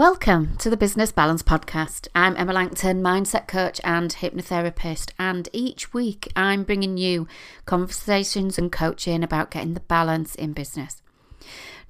Welcome 0.00 0.56
to 0.56 0.70
the 0.70 0.78
Business 0.78 1.12
Balance 1.12 1.42
Podcast. 1.42 2.08
I'm 2.14 2.34
Emma 2.38 2.54
Langton, 2.54 3.02
mindset 3.02 3.46
coach 3.46 3.82
and 3.84 4.10
hypnotherapist, 4.10 5.12
and 5.18 5.46
each 5.52 5.92
week 5.92 6.32
I'm 6.34 6.64
bringing 6.64 6.96
you 6.96 7.28
conversations 7.66 8.56
and 8.56 8.72
coaching 8.72 9.22
about 9.22 9.50
getting 9.50 9.74
the 9.74 9.80
balance 9.80 10.34
in 10.34 10.54
business. 10.54 11.02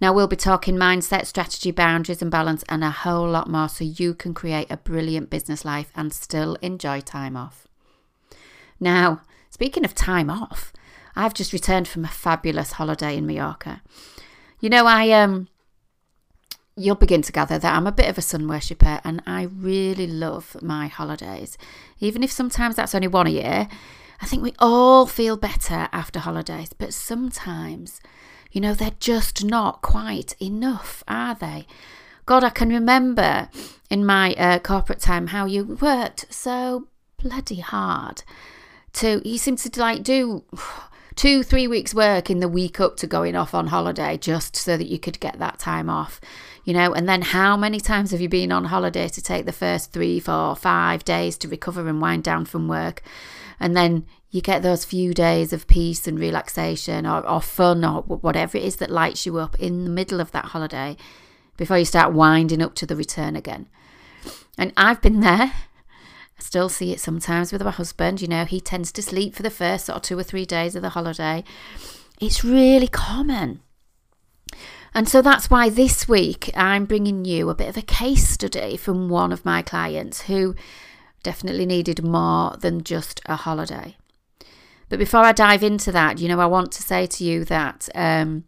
Now, 0.01 0.13
we'll 0.13 0.27
be 0.27 0.35
talking 0.35 0.75
mindset, 0.75 1.27
strategy, 1.27 1.71
boundaries, 1.71 2.21
and 2.21 2.33
balance, 2.33 2.65
and 2.69 2.83
a 2.83 2.91
whole 2.91 3.31
lot 3.31 3.49
more 3.49 3.69
so 3.69 3.85
you 3.85 4.15
can 4.15 4.35
create 4.35 4.73
a 4.73 4.77
brilliant 4.77 5.31
business 5.31 5.65
life 5.65 5.93
and 5.95 6.13
still 6.13 6.57
enjoy 6.57 7.03
time 7.03 7.37
off. 7.37 7.69
Now, 8.81 9.21
speaking 9.51 9.85
of 9.85 9.95
time 9.95 10.31
off, 10.31 10.73
I've 11.15 11.33
just 11.33 11.53
returned 11.53 11.87
from 11.87 12.05
a 12.05 12.09
fabulous 12.09 12.73
holiday 12.73 13.17
in 13.17 13.25
Mallorca. 13.25 13.83
You 14.59 14.69
know, 14.69 14.87
I 14.87 15.11
um 15.13 15.47
you'll 16.77 16.95
begin 16.95 17.23
to 17.23 17.33
gather 17.33 17.59
that 17.59 17.75
I'm 17.75 17.87
a 17.87 17.93
bit 17.93 18.09
of 18.09 18.19
a 18.19 18.23
sun 18.23 18.49
worshipper 18.49 19.01
and 19.05 19.23
I 19.27 19.43
really 19.43 20.07
love 20.07 20.57
my 20.63 20.87
holidays. 20.87 21.59
Even 21.99 22.23
if 22.23 22.33
sometimes 22.33 22.77
that's 22.77 22.95
only 22.95 23.09
one 23.09 23.27
a 23.27 23.31
year, 23.31 23.69
I 24.21 24.27
think 24.27 24.43
we 24.43 24.55
all 24.59 25.07
feel 25.07 25.37
better 25.37 25.89
after 25.93 26.19
holidays, 26.19 26.73
but 26.77 26.93
sometimes, 26.93 28.01
you 28.53 28.61
know, 28.61 28.75
they're 28.75 28.93
just 29.01 29.45
not 29.45 29.83
quite 29.83 30.35
enough, 30.41 31.03
are 31.09 31.35
they? 31.35 31.67
God, 32.27 32.45
I 32.45 32.51
can 32.51 32.69
remember 32.69 33.49
in 33.89 34.05
my 34.05 34.35
uh, 34.35 34.59
corporate 34.59 35.01
time 35.01 35.29
how 35.29 35.47
you 35.47 35.65
worked 35.65 36.33
so 36.33 36.87
bloody 37.23 37.61
hard 37.61 38.23
to, 38.95 39.27
you 39.27 39.39
seem 39.39 39.57
to 39.57 39.81
like 39.81 40.03
do 40.03 40.45
two, 41.21 41.43
three 41.43 41.69
weeks' 41.69 41.95
work 41.95 42.31
in 42.31 42.41
the 42.41 42.49
week 42.49 42.81
up 42.81 42.97
to 42.97 43.07
going 43.07 43.37
off 43.37 43.55
on 43.55 43.67
holiday 43.67 44.17
just 44.17 44.57
so 44.57 44.77
that 44.77 44.87
you 44.87 44.99
could 44.99 45.21
get 45.21 45.39
that 45.39 45.59
time 45.59 45.91
off 45.91 46.21
you 46.65 46.75
know? 46.75 46.93
And 46.93 47.09
then 47.09 47.23
how 47.23 47.57
many 47.57 47.81
times 47.81 48.11
have 48.11 48.21
you 48.21 48.29
been 48.29 48.53
on 48.53 48.67
holiday 48.67 49.09
to 49.09 49.23
take 49.23 49.47
the 49.47 49.53
first 49.53 49.93
three 49.93 50.21
four 50.21 50.55
five 50.57 51.05
days 51.05 51.37
to 51.39 51.49
recover 51.49 51.89
and 51.89 52.01
wind 52.01 52.23
down 52.23 52.45
from 52.45 52.69
work? 52.69 53.03
And 53.59 53.77
then 53.77 54.07
you 54.31 54.41
get 54.41 54.63
those 54.63 54.85
few 54.85 55.13
days 55.13 55.53
of 55.53 55.67
peace 55.67 56.07
and 56.07 56.19
relaxation 56.19 57.07
or, 57.07 57.27
or 57.27 57.41
fun 57.41 57.85
or 57.85 58.03
whatever 58.03 58.57
it 58.57 58.65
is 58.65 58.77
that 58.77 58.91
lights 58.91 59.27
you 59.27 59.39
up 59.39 59.59
in 59.59 59.85
the 59.85 59.91
middle 59.91 60.21
of 60.21 60.31
that 60.33 60.47
holiday 60.47 60.97
before 61.57 61.79
you 61.79 61.85
start 61.85 62.13
winding 62.13 62.63
up 62.63 62.75
to 62.77 62.87
the 62.87 62.97
return 62.97 63.37
again. 63.37 63.67
And 64.57 64.73
i've 64.77 65.03
been 65.03 65.21
there 65.21 65.53
I 66.41 66.43
still 66.43 66.71
see 66.71 66.91
it 66.91 67.01
sometimes 67.01 67.53
with 67.53 67.63
my 67.63 67.71
husband. 67.71 68.23
You 68.23 68.29
know, 68.29 68.47
he 68.47 68.63
tends 68.63 68.91
to 68.93 69.03
sleep 69.03 69.35
for 69.35 69.43
the 69.43 69.51
first 69.51 69.85
sort 69.85 69.97
of 69.97 70.03
two 70.03 70.19
or 70.19 70.23
three 70.23 70.47
days 70.47 70.75
of 70.75 70.81
the 70.81 70.89
holiday. 70.89 71.45
It's 72.19 72.43
really 72.43 72.89
common. 72.89 73.61
And 74.95 75.07
so 75.07 75.21
that's 75.21 75.51
why 75.51 75.69
this 75.69 76.09
week 76.09 76.51
I'm 76.57 76.87
bringing 76.87 77.27
you 77.27 77.51
a 77.51 77.55
bit 77.55 77.69
of 77.69 77.77
a 77.77 77.83
case 77.83 78.27
study 78.27 78.79
from 78.79 79.11
one 79.11 79.33
of 79.33 79.45
my 79.45 79.61
clients 79.61 80.23
who 80.23 80.55
definitely 81.23 81.67
needed 81.67 82.03
more 82.03 82.57
than 82.57 82.85
just 82.85 83.21
a 83.27 83.37
holiday. 83.37 83.99
But 84.89 84.99
before 84.99 85.21
I 85.21 85.33
dive 85.33 85.63
into 85.63 85.93
that, 85.93 86.21
you 86.21 86.27
know, 86.27 86.41
I 86.41 86.47
want 86.47 86.73
to 86.73 86.83
say 86.83 87.07
to 87.07 87.23
you 87.23 87.45
that 87.45 87.91
um, 87.95 88.45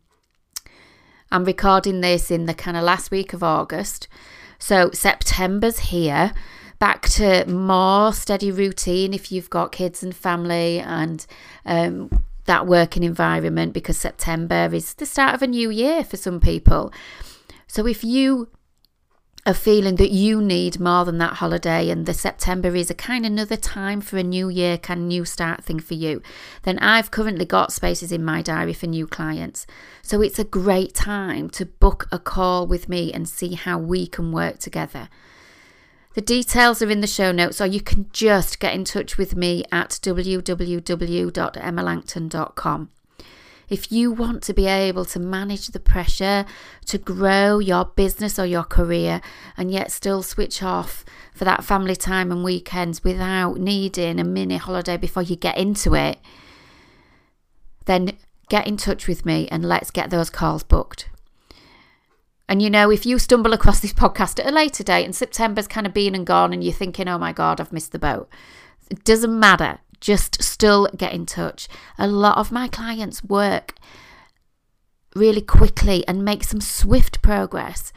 I'm 1.31 1.45
recording 1.45 2.01
this 2.01 2.31
in 2.31 2.47
the 2.47 2.55
kind 2.55 2.79
of 2.79 2.85
last 2.85 3.11
week 3.11 3.35
of 3.35 3.43
August. 3.43 4.09
So 4.59 4.91
September's 4.93 5.79
here. 5.81 6.33
Back 6.83 7.08
to 7.11 7.44
more 7.47 8.12
steady 8.12 8.50
routine 8.50 9.14
if 9.14 9.30
you've 9.30 9.48
got 9.48 9.70
kids 9.70 10.02
and 10.02 10.12
family 10.12 10.80
and 10.80 11.24
um, 11.64 12.24
that 12.47 12.66
working 12.66 13.05
environment 13.05 13.72
because 13.72 13.97
September 13.97 14.68
is 14.73 14.95
the 14.95 15.07
start 15.07 15.36
of 15.36 15.42
a 15.42 15.46
new 15.46 15.70
year 15.70 16.02
for 16.02 16.17
some 16.17 16.40
people. 16.40 16.92
So 17.68 17.86
if 17.86 18.02
you 18.02 18.48
are 19.46 19.55
feeling 19.55 19.95
that 19.95 20.11
you 20.11 20.42
need 20.42 20.80
more 20.80 21.05
than 21.05 21.18
that 21.18 21.34
holiday 21.34 21.89
and 21.89 22.05
the 22.05 22.14
September 22.14 22.74
is 22.74 22.90
a 22.90 22.95
kind 22.95 23.24
of 23.24 23.30
another 23.30 23.57
time 23.57 24.01
for 24.01 24.17
a 24.18 24.24
new 24.24 24.48
year, 24.48 24.77
kind 24.77 25.02
of 25.02 25.07
new 25.07 25.24
start 25.24 25.62
thing 25.62 25.78
for 25.78 25.95
you, 25.95 26.20
then 26.64 26.80
I've 26.80 27.12
currently 27.12 27.45
got 27.45 27.73
spaces 27.73 28.11
in 28.11 28.24
my 28.24 28.42
diary 28.42 28.73
for 28.73 28.89
new 28.89 29.07
clients. 29.07 29.68
So 30.02 30.20
it's 30.20 30.40
a 30.40 30.45
great 30.45 30.96
time 30.96 31.48
to 31.51 31.64
book 31.64 32.08
a 32.11 32.18
call 32.18 32.67
with 32.67 32.89
me 32.89 33.12
and 33.12 33.28
see 33.28 33.55
how 33.55 33.78
we 33.78 34.08
can 34.08 34.33
work 34.33 34.58
together. 34.58 35.08
The 36.14 36.20
details 36.20 36.83
are 36.83 36.90
in 36.90 37.00
the 37.00 37.06
show 37.06 37.33
notes, 37.33 37.58
or 37.61 37.67
you 37.67 37.80
can 37.80 38.11
just 38.12 38.61
get 38.61 38.74
in 38.74 38.84
touch 38.84 39.17
with 39.17 39.34
me 39.34 39.64
at 39.73 39.98
www.emmalangton.com. 40.02 42.90
If 43.70 43.90
you 43.90 44.12
want 44.12 44.42
to 44.42 44.52
be 44.52 44.67
able 44.67 45.06
to 45.06 45.18
manage 45.18 45.68
the 45.68 45.80
pressure 45.80 46.45
to 46.84 46.98
grow 46.98 47.58
your 47.58 47.86
business 47.86 48.39
or 48.39 48.45
your 48.45 48.64
career 48.64 49.22
and 49.56 49.70
yet 49.70 49.90
still 49.90 50.22
switch 50.22 50.62
off 50.62 51.06
for 51.33 51.46
that 51.46 51.64
family 51.64 51.96
time 51.96 52.30
and 52.30 52.45
weekends 52.45 53.02
without 53.02 53.58
needing 53.58 54.20
a 54.20 54.24
mini 54.24 54.58
holiday 54.58 54.98
before 54.98 55.22
you 55.22 55.36
get 55.36 55.56
into 55.56 55.95
it, 55.95 56.18
then 57.86 58.18
get 58.51 58.67
in 58.67 58.77
touch 58.77 59.08
with 59.08 59.24
me 59.24 59.48
and 59.51 59.64
let's 59.64 59.90
get 59.90 60.11
those 60.11 60.28
calls 60.28 60.62
booked. 60.62 61.08
And 62.48 62.61
you 62.61 62.69
know, 62.69 62.91
if 62.91 63.07
you 63.07 63.19
stumble 63.19 63.53
across 63.53 63.80
this 63.80 63.92
podcast 63.92 64.39
at 64.41 64.47
a 64.47 64.55
later 64.55 64.83
date 64.83 65.05
and 65.05 65.14
September's 65.14 65.69
kind 65.69 65.86
of 65.86 65.95
been 65.95 66.14
and 66.14 66.27
gone 66.27 66.53
and 66.53 66.63
you're 66.63 66.73
thinking, 66.73 67.08
oh 67.08 67.19
my 67.19 67.33
God, 67.33 67.61
I've 67.61 67.73
missed 67.73 67.92
the 67.92 67.98
boat, 67.98 68.29
it 68.91 69.05
doesn't 69.05 69.39
matter. 69.39 69.79
Just 70.01 70.42
still 70.42 70.89
get 70.97 71.13
in 71.13 71.27
touch. 71.27 71.69
A 71.98 72.08
lot 72.08 72.36
of 72.36 72.52
my 72.52 72.69
clients 72.69 73.23
work 73.23 73.75
really 75.14 75.41
quickly 75.41 76.07
and 76.08 76.25
make 76.25 76.42
some 76.42 76.61
swift 76.61 77.23
progress, 77.23 77.92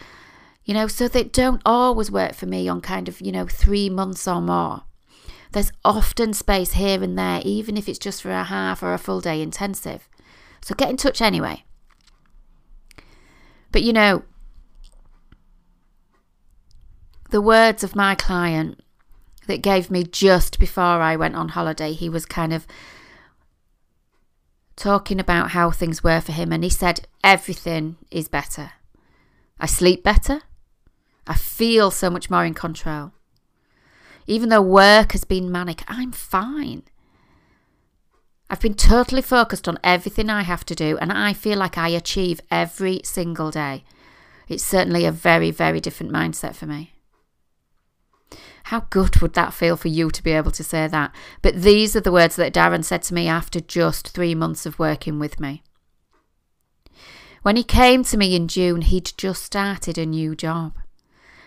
you 0.63 0.73
know, 0.73 0.87
so 0.87 1.07
they 1.07 1.23
don't 1.23 1.61
always 1.65 2.11
work 2.11 2.33
for 2.33 2.45
me 2.45 2.67
on 2.67 2.81
kind 2.81 3.07
of, 3.07 3.21
you 3.21 3.31
know, 3.31 3.47
three 3.47 3.89
months 3.89 4.27
or 4.27 4.41
more. 4.41 4.83
There's 5.51 5.71
often 5.83 6.33
space 6.33 6.73
here 6.73 7.01
and 7.01 7.17
there, 7.17 7.41
even 7.43 7.77
if 7.77 7.87
it's 7.87 7.99
just 7.99 8.21
for 8.21 8.31
a 8.31 8.43
half 8.43 8.83
or 8.83 8.93
a 8.93 8.97
full 8.97 9.21
day 9.21 9.41
intensive. 9.41 10.09
So 10.61 10.75
get 10.75 10.89
in 10.89 10.97
touch 10.97 11.21
anyway. 11.21 11.63
But 13.71 13.83
you 13.83 13.93
know, 13.93 14.23
the 17.29 17.41
words 17.41 17.83
of 17.83 17.95
my 17.95 18.15
client 18.15 18.79
that 19.47 19.61
gave 19.61 19.91
me 19.91 20.03
just 20.03 20.59
before 20.59 20.83
I 20.83 21.15
went 21.15 21.35
on 21.35 21.49
holiday, 21.49 21.93
he 21.93 22.09
was 22.09 22.25
kind 22.25 22.53
of 22.53 22.65
talking 24.75 25.19
about 25.19 25.51
how 25.51 25.71
things 25.71 26.03
were 26.03 26.21
for 26.21 26.31
him, 26.31 26.51
and 26.51 26.63
he 26.63 26.69
said, 26.69 27.07
Everything 27.23 27.97
is 28.11 28.27
better. 28.27 28.71
I 29.59 29.65
sleep 29.65 30.03
better. 30.03 30.41
I 31.27 31.35
feel 31.35 31.91
so 31.91 32.09
much 32.09 32.29
more 32.29 32.45
in 32.45 32.53
control. 32.53 33.13
Even 34.27 34.49
though 34.49 34.61
work 34.61 35.13
has 35.13 35.23
been 35.23 35.51
manic, 35.51 35.83
I'm 35.87 36.11
fine. 36.11 36.83
I've 38.49 38.61
been 38.61 38.75
totally 38.75 39.21
focused 39.21 39.67
on 39.67 39.79
everything 39.83 40.29
I 40.29 40.43
have 40.43 40.65
to 40.65 40.75
do, 40.75 40.97
and 40.99 41.11
I 41.11 41.33
feel 41.33 41.57
like 41.57 41.77
I 41.77 41.89
achieve 41.89 42.41
every 42.51 43.01
single 43.03 43.49
day. 43.49 43.83
It's 44.47 44.63
certainly 44.63 45.05
a 45.05 45.11
very, 45.11 45.49
very 45.49 45.79
different 45.79 46.11
mindset 46.11 46.53
for 46.55 46.67
me. 46.67 46.94
How 48.69 48.87
good 48.89 49.17
would 49.17 49.33
that 49.33 49.53
feel 49.53 49.77
for 49.77 49.89
you 49.89 50.09
to 50.09 50.23
be 50.23 50.31
able 50.31 50.49
to 50.49 50.63
say 50.63 50.87
that? 50.87 51.13
But 51.43 51.61
these 51.61 51.95
are 51.95 52.01
the 52.01 52.11
words 52.11 52.35
that 52.37 52.51
Darren 52.51 52.83
said 52.83 53.03
to 53.03 53.13
me 53.13 53.27
after 53.27 53.59
just 53.59 54.07
three 54.07 54.33
months 54.33 54.65
of 54.65 54.79
working 54.79 55.19
with 55.19 55.39
me. 55.39 55.61
When 57.43 57.57
he 57.57 57.63
came 57.63 58.03
to 58.05 58.17
me 58.17 58.35
in 58.35 58.47
June, 58.47 58.81
he'd 58.81 59.11
just 59.17 59.43
started 59.43 59.99
a 59.99 60.05
new 60.07 60.35
job. 60.35 60.73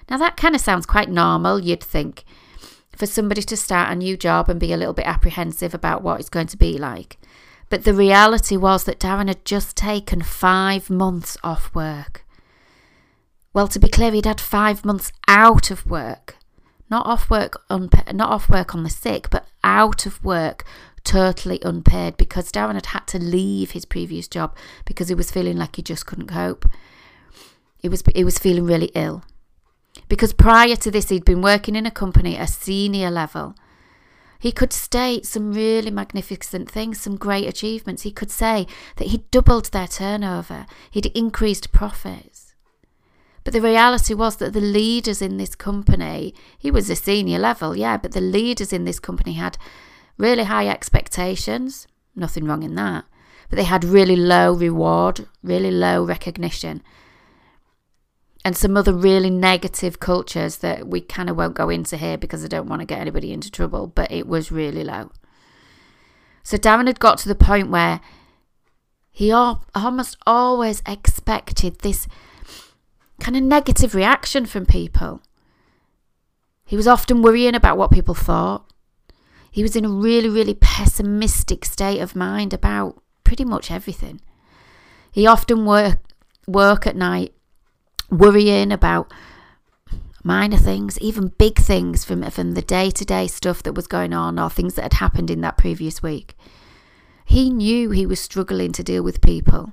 Now, 0.08 0.16
that 0.18 0.36
kind 0.36 0.54
of 0.54 0.60
sounds 0.60 0.86
quite 0.86 1.10
normal, 1.10 1.58
you'd 1.58 1.82
think, 1.82 2.22
for 2.96 3.06
somebody 3.06 3.42
to 3.42 3.56
start 3.56 3.90
a 3.90 3.96
new 3.96 4.16
job 4.16 4.48
and 4.48 4.60
be 4.60 4.72
a 4.72 4.76
little 4.76 4.94
bit 4.94 5.08
apprehensive 5.08 5.74
about 5.74 6.04
what 6.04 6.20
it's 6.20 6.28
going 6.28 6.46
to 6.46 6.56
be 6.56 6.78
like. 6.78 7.18
But 7.68 7.82
the 7.82 7.94
reality 7.94 8.56
was 8.56 8.84
that 8.84 9.00
Darren 9.00 9.26
had 9.26 9.44
just 9.44 9.76
taken 9.76 10.22
five 10.22 10.88
months 10.88 11.36
off 11.42 11.74
work. 11.74 12.24
Well, 13.52 13.66
to 13.66 13.80
be 13.80 13.88
clear, 13.88 14.12
he'd 14.12 14.24
had 14.24 14.40
five 14.40 14.84
months 14.84 15.10
out 15.26 15.72
of 15.72 15.84
work 15.84 16.36
not 16.90 17.06
off 17.06 17.30
work 17.30 17.62
unpa- 17.70 18.12
not 18.12 18.30
off 18.30 18.48
work 18.48 18.74
on 18.74 18.82
the 18.82 18.90
sick, 18.90 19.30
but 19.30 19.46
out 19.62 20.06
of 20.06 20.22
work 20.24 20.64
totally 21.04 21.58
unpaid 21.62 22.16
because 22.16 22.52
Darren 22.52 22.74
had 22.74 22.86
had 22.86 23.06
to 23.08 23.18
leave 23.18 23.70
his 23.70 23.84
previous 23.84 24.28
job 24.28 24.54
because 24.84 25.08
he 25.08 25.14
was 25.14 25.30
feeling 25.30 25.56
like 25.56 25.76
he 25.76 25.82
just 25.82 26.06
couldn't 26.06 26.28
cope. 26.28 26.66
He 27.78 27.88
was 27.88 28.02
he 28.14 28.24
was 28.24 28.38
feeling 28.38 28.64
really 28.64 28.90
ill. 28.94 29.24
Because 30.08 30.32
prior 30.32 30.76
to 30.76 30.90
this 30.90 31.08
he'd 31.08 31.24
been 31.24 31.42
working 31.42 31.76
in 31.76 31.86
a 31.86 31.90
company 31.90 32.36
at 32.36 32.48
a 32.48 32.52
senior 32.52 33.10
level. 33.10 33.54
He 34.38 34.52
could 34.52 34.72
state 34.72 35.26
some 35.26 35.52
really 35.52 35.90
magnificent 35.90 36.70
things, 36.70 37.00
some 37.00 37.16
great 37.16 37.48
achievements. 37.48 38.02
He 38.02 38.12
could 38.12 38.30
say 38.30 38.68
that 38.96 39.08
he'd 39.08 39.28
doubled 39.32 39.66
their 39.66 39.88
turnover, 39.88 40.66
he'd 40.90 41.06
increased 41.06 41.72
profits. 41.72 42.37
But 43.48 43.54
the 43.54 43.62
reality 43.62 44.12
was 44.12 44.36
that 44.36 44.52
the 44.52 44.60
leaders 44.60 45.22
in 45.22 45.38
this 45.38 45.54
company, 45.54 46.34
he 46.58 46.70
was 46.70 46.90
a 46.90 46.94
senior 46.94 47.38
level, 47.38 47.74
yeah, 47.74 47.96
but 47.96 48.12
the 48.12 48.20
leaders 48.20 48.74
in 48.74 48.84
this 48.84 49.00
company 49.00 49.32
had 49.32 49.56
really 50.18 50.44
high 50.44 50.68
expectations. 50.68 51.86
Nothing 52.14 52.44
wrong 52.44 52.62
in 52.62 52.74
that. 52.74 53.06
But 53.48 53.56
they 53.56 53.64
had 53.64 53.84
really 53.84 54.16
low 54.16 54.52
reward, 54.52 55.26
really 55.42 55.70
low 55.70 56.04
recognition. 56.04 56.82
and 58.44 58.54
some 58.54 58.76
other 58.76 58.92
really 58.92 59.30
negative 59.30 59.98
cultures 59.98 60.58
that 60.58 60.86
we 60.86 61.00
kind 61.00 61.30
of 61.30 61.36
won't 61.36 61.54
go 61.54 61.70
into 61.70 61.96
here 61.96 62.18
because 62.18 62.44
I 62.44 62.48
don't 62.48 62.68
want 62.68 62.80
to 62.80 62.86
get 62.86 63.00
anybody 63.00 63.32
into 63.32 63.50
trouble, 63.50 63.86
but 63.86 64.12
it 64.12 64.26
was 64.26 64.52
really 64.52 64.84
low. 64.84 65.10
So 66.42 66.58
Darren 66.58 66.86
had 66.86 67.00
got 67.00 67.16
to 67.18 67.28
the 67.28 67.34
point 67.34 67.70
where 67.70 68.00
he 69.10 69.32
almost 69.32 70.18
always 70.26 70.82
expected 70.86 71.80
this 71.80 72.06
kind 73.20 73.36
of 73.36 73.42
negative 73.42 73.94
reaction 73.94 74.46
from 74.46 74.66
people. 74.66 75.22
He 76.64 76.76
was 76.76 76.86
often 76.86 77.22
worrying 77.22 77.54
about 77.54 77.78
what 77.78 77.90
people 77.90 78.14
thought. 78.14 78.70
He 79.50 79.62
was 79.62 79.74
in 79.74 79.84
a 79.84 79.90
really, 79.90 80.28
really 80.28 80.54
pessimistic 80.54 81.64
state 81.64 82.00
of 82.00 82.14
mind 82.14 82.52
about 82.52 83.02
pretty 83.24 83.44
much 83.44 83.70
everything. 83.70 84.20
He 85.10 85.26
often 85.26 85.64
work 85.64 85.98
work 86.46 86.86
at 86.86 86.96
night 86.96 87.34
worrying 88.10 88.72
about 88.72 89.12
minor 90.24 90.56
things, 90.56 90.98
even 91.00 91.32
big 91.38 91.58
things 91.58 92.04
from, 92.04 92.22
from 92.30 92.52
the 92.52 92.62
day 92.62 92.90
to 92.90 93.04
day 93.04 93.26
stuff 93.26 93.62
that 93.62 93.74
was 93.74 93.86
going 93.86 94.12
on 94.12 94.38
or 94.38 94.50
things 94.50 94.74
that 94.74 94.82
had 94.82 94.94
happened 94.94 95.30
in 95.30 95.40
that 95.42 95.58
previous 95.58 96.02
week. 96.02 96.34
He 97.24 97.50
knew 97.50 97.90
he 97.90 98.06
was 98.06 98.20
struggling 98.20 98.72
to 98.72 98.82
deal 98.82 99.02
with 99.02 99.20
people. 99.20 99.72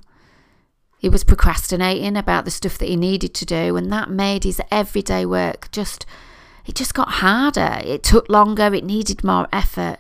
He 0.98 1.10
was 1.10 1.24
procrastinating 1.24 2.18
about 2.18 2.46
the 2.46 2.52
stuff 2.52 2.78
that 2.78 2.90
he 2.90 2.96
needed 2.96 3.34
to 3.36 3.46
do, 3.46 3.76
and 3.76 3.92
that 3.92 4.10
made 4.10 4.44
his 4.44 4.62
everyday 4.72 5.26
work 5.26 5.70
just, 5.72 6.06
it 6.66 6.76
just 6.76 6.94
got 6.94 7.10
harder. 7.10 7.80
It 7.84 8.04
took 8.04 8.30
longer, 8.30 8.74
it 8.74 8.84
needed 8.84 9.24
more 9.24 9.48
effort. 9.52 9.98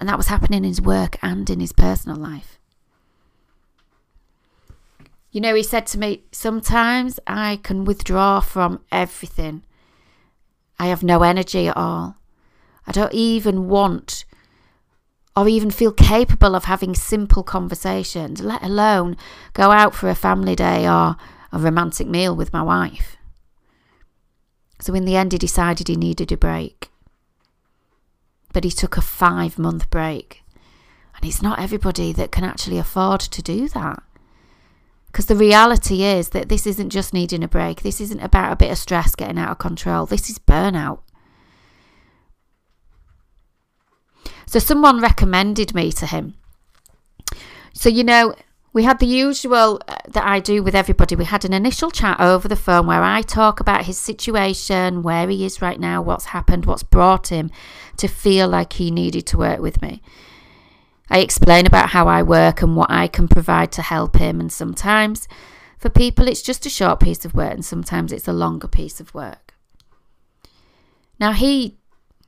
And 0.00 0.08
that 0.08 0.18
was 0.18 0.26
happening 0.26 0.58
in 0.58 0.64
his 0.64 0.80
work 0.80 1.16
and 1.22 1.48
in 1.48 1.60
his 1.60 1.72
personal 1.72 2.16
life. 2.16 2.58
You 5.30 5.40
know, 5.40 5.54
he 5.54 5.62
said 5.62 5.86
to 5.88 5.98
me, 5.98 6.22
Sometimes 6.30 7.18
I 7.26 7.58
can 7.62 7.84
withdraw 7.84 8.40
from 8.40 8.80
everything. 8.92 9.62
I 10.78 10.86
have 10.86 11.02
no 11.02 11.22
energy 11.22 11.66
at 11.66 11.76
all. 11.76 12.16
I 12.86 12.92
don't 12.92 13.12
even 13.12 13.68
want 13.68 14.24
or 15.36 15.48
even 15.48 15.70
feel 15.70 15.92
capable 15.92 16.54
of 16.54 16.64
having 16.64 16.94
simple 16.94 17.42
conversations, 17.42 18.40
let 18.40 18.62
alone 18.62 19.16
go 19.52 19.70
out 19.72 19.94
for 19.94 20.08
a 20.08 20.14
family 20.14 20.54
day 20.54 20.86
or 20.86 21.16
a 21.52 21.58
romantic 21.58 22.06
meal 22.06 22.34
with 22.34 22.52
my 22.52 22.62
wife. 22.62 23.16
So, 24.80 24.94
in 24.94 25.04
the 25.04 25.16
end, 25.16 25.32
he 25.32 25.38
decided 25.38 25.88
he 25.88 25.96
needed 25.96 26.30
a 26.30 26.36
break. 26.36 26.90
But 28.52 28.64
he 28.64 28.70
took 28.70 28.96
a 28.96 29.02
five 29.02 29.58
month 29.58 29.90
break. 29.90 30.42
And 31.16 31.24
it's 31.24 31.42
not 31.42 31.58
everybody 31.58 32.12
that 32.12 32.32
can 32.32 32.44
actually 32.44 32.78
afford 32.78 33.20
to 33.20 33.42
do 33.42 33.68
that. 33.68 34.02
Because 35.06 35.26
the 35.26 35.36
reality 35.36 36.02
is 36.02 36.30
that 36.30 36.48
this 36.48 36.66
isn't 36.66 36.90
just 36.90 37.14
needing 37.14 37.44
a 37.44 37.48
break. 37.48 37.82
This 37.82 38.00
isn't 38.00 38.20
about 38.20 38.52
a 38.52 38.56
bit 38.56 38.72
of 38.72 38.78
stress 38.78 39.14
getting 39.14 39.38
out 39.38 39.52
of 39.52 39.58
control. 39.58 40.06
This 40.06 40.28
is 40.28 40.40
burnout. 40.40 41.03
So 44.46 44.58
someone 44.58 45.00
recommended 45.00 45.74
me 45.74 45.92
to 45.92 46.06
him. 46.06 46.34
So, 47.72 47.88
you 47.88 48.04
know, 48.04 48.34
we 48.72 48.82
had 48.82 48.98
the 48.98 49.06
usual 49.06 49.80
uh, 49.86 49.96
that 50.08 50.24
I 50.24 50.40
do 50.40 50.62
with 50.62 50.74
everybody. 50.74 51.14
We 51.14 51.24
had 51.24 51.44
an 51.44 51.52
initial 51.52 51.90
chat 51.90 52.18
over 52.18 52.48
the 52.48 52.56
phone 52.56 52.86
where 52.86 53.02
I 53.02 53.22
talk 53.22 53.60
about 53.60 53.84
his 53.84 53.98
situation, 53.98 55.02
where 55.02 55.28
he 55.28 55.44
is 55.44 55.62
right 55.62 55.78
now, 55.78 56.02
what's 56.02 56.26
happened, 56.26 56.66
what's 56.66 56.82
brought 56.82 57.28
him 57.28 57.50
to 57.98 58.08
feel 58.08 58.48
like 58.48 58.74
he 58.74 58.90
needed 58.90 59.26
to 59.28 59.38
work 59.38 59.60
with 59.60 59.80
me. 59.80 60.02
I 61.08 61.18
explain 61.18 61.66
about 61.66 61.90
how 61.90 62.08
I 62.08 62.22
work 62.22 62.62
and 62.62 62.74
what 62.74 62.90
I 62.90 63.06
can 63.06 63.28
provide 63.28 63.70
to 63.72 63.82
help 63.82 64.16
him, 64.16 64.40
and 64.40 64.52
sometimes 64.52 65.28
for 65.78 65.88
people 65.88 66.26
it's 66.26 66.42
just 66.42 66.66
a 66.66 66.70
short 66.70 66.98
piece 66.98 67.24
of 67.24 67.34
work, 67.34 67.52
and 67.52 67.64
sometimes 67.64 68.12
it's 68.12 68.26
a 68.26 68.32
longer 68.32 68.66
piece 68.66 69.00
of 69.00 69.14
work. 69.14 69.54
Now, 71.20 71.32
he, 71.32 71.78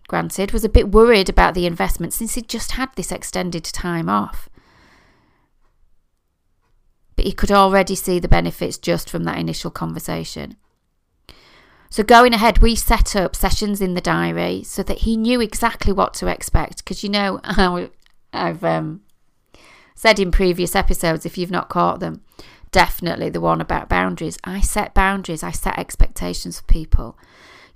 granted, 0.06 0.52
was 0.52 0.64
a 0.64 0.68
bit 0.68 0.90
worried 0.90 1.28
about 1.28 1.54
the 1.54 1.66
investment 1.66 2.12
since 2.12 2.34
he'd 2.34 2.48
just 2.48 2.72
had 2.72 2.90
this 2.94 3.12
extended 3.12 3.64
time 3.64 4.08
off. 4.08 4.48
But 7.16 7.24
he 7.24 7.32
could 7.32 7.50
already 7.50 7.94
see 7.94 8.18
the 8.18 8.28
benefits 8.28 8.78
just 8.78 9.08
from 9.08 9.24
that 9.24 9.38
initial 9.38 9.70
conversation. 9.70 10.56
So, 11.88 12.02
going 12.02 12.34
ahead, 12.34 12.58
we 12.58 12.74
set 12.74 13.16
up 13.16 13.34
sessions 13.36 13.80
in 13.80 13.94
the 13.94 14.00
diary 14.00 14.62
so 14.64 14.82
that 14.82 14.98
he 14.98 15.16
knew 15.16 15.40
exactly 15.40 15.92
what 15.92 16.14
to 16.14 16.26
expect. 16.26 16.78
Because, 16.78 17.02
you 17.02 17.08
know, 17.08 17.40
I've 18.32 18.64
um, 18.64 19.02
said 19.94 20.18
in 20.18 20.30
previous 20.30 20.76
episodes, 20.76 21.24
if 21.24 21.38
you've 21.38 21.50
not 21.50 21.68
caught 21.68 22.00
them, 22.00 22.22
definitely 22.70 23.30
the 23.30 23.40
one 23.40 23.60
about 23.60 23.88
boundaries. 23.88 24.38
I 24.44 24.60
set 24.60 24.94
boundaries, 24.94 25.42
I 25.42 25.52
set 25.52 25.78
expectations 25.78 26.60
for 26.60 26.66
people. 26.66 27.16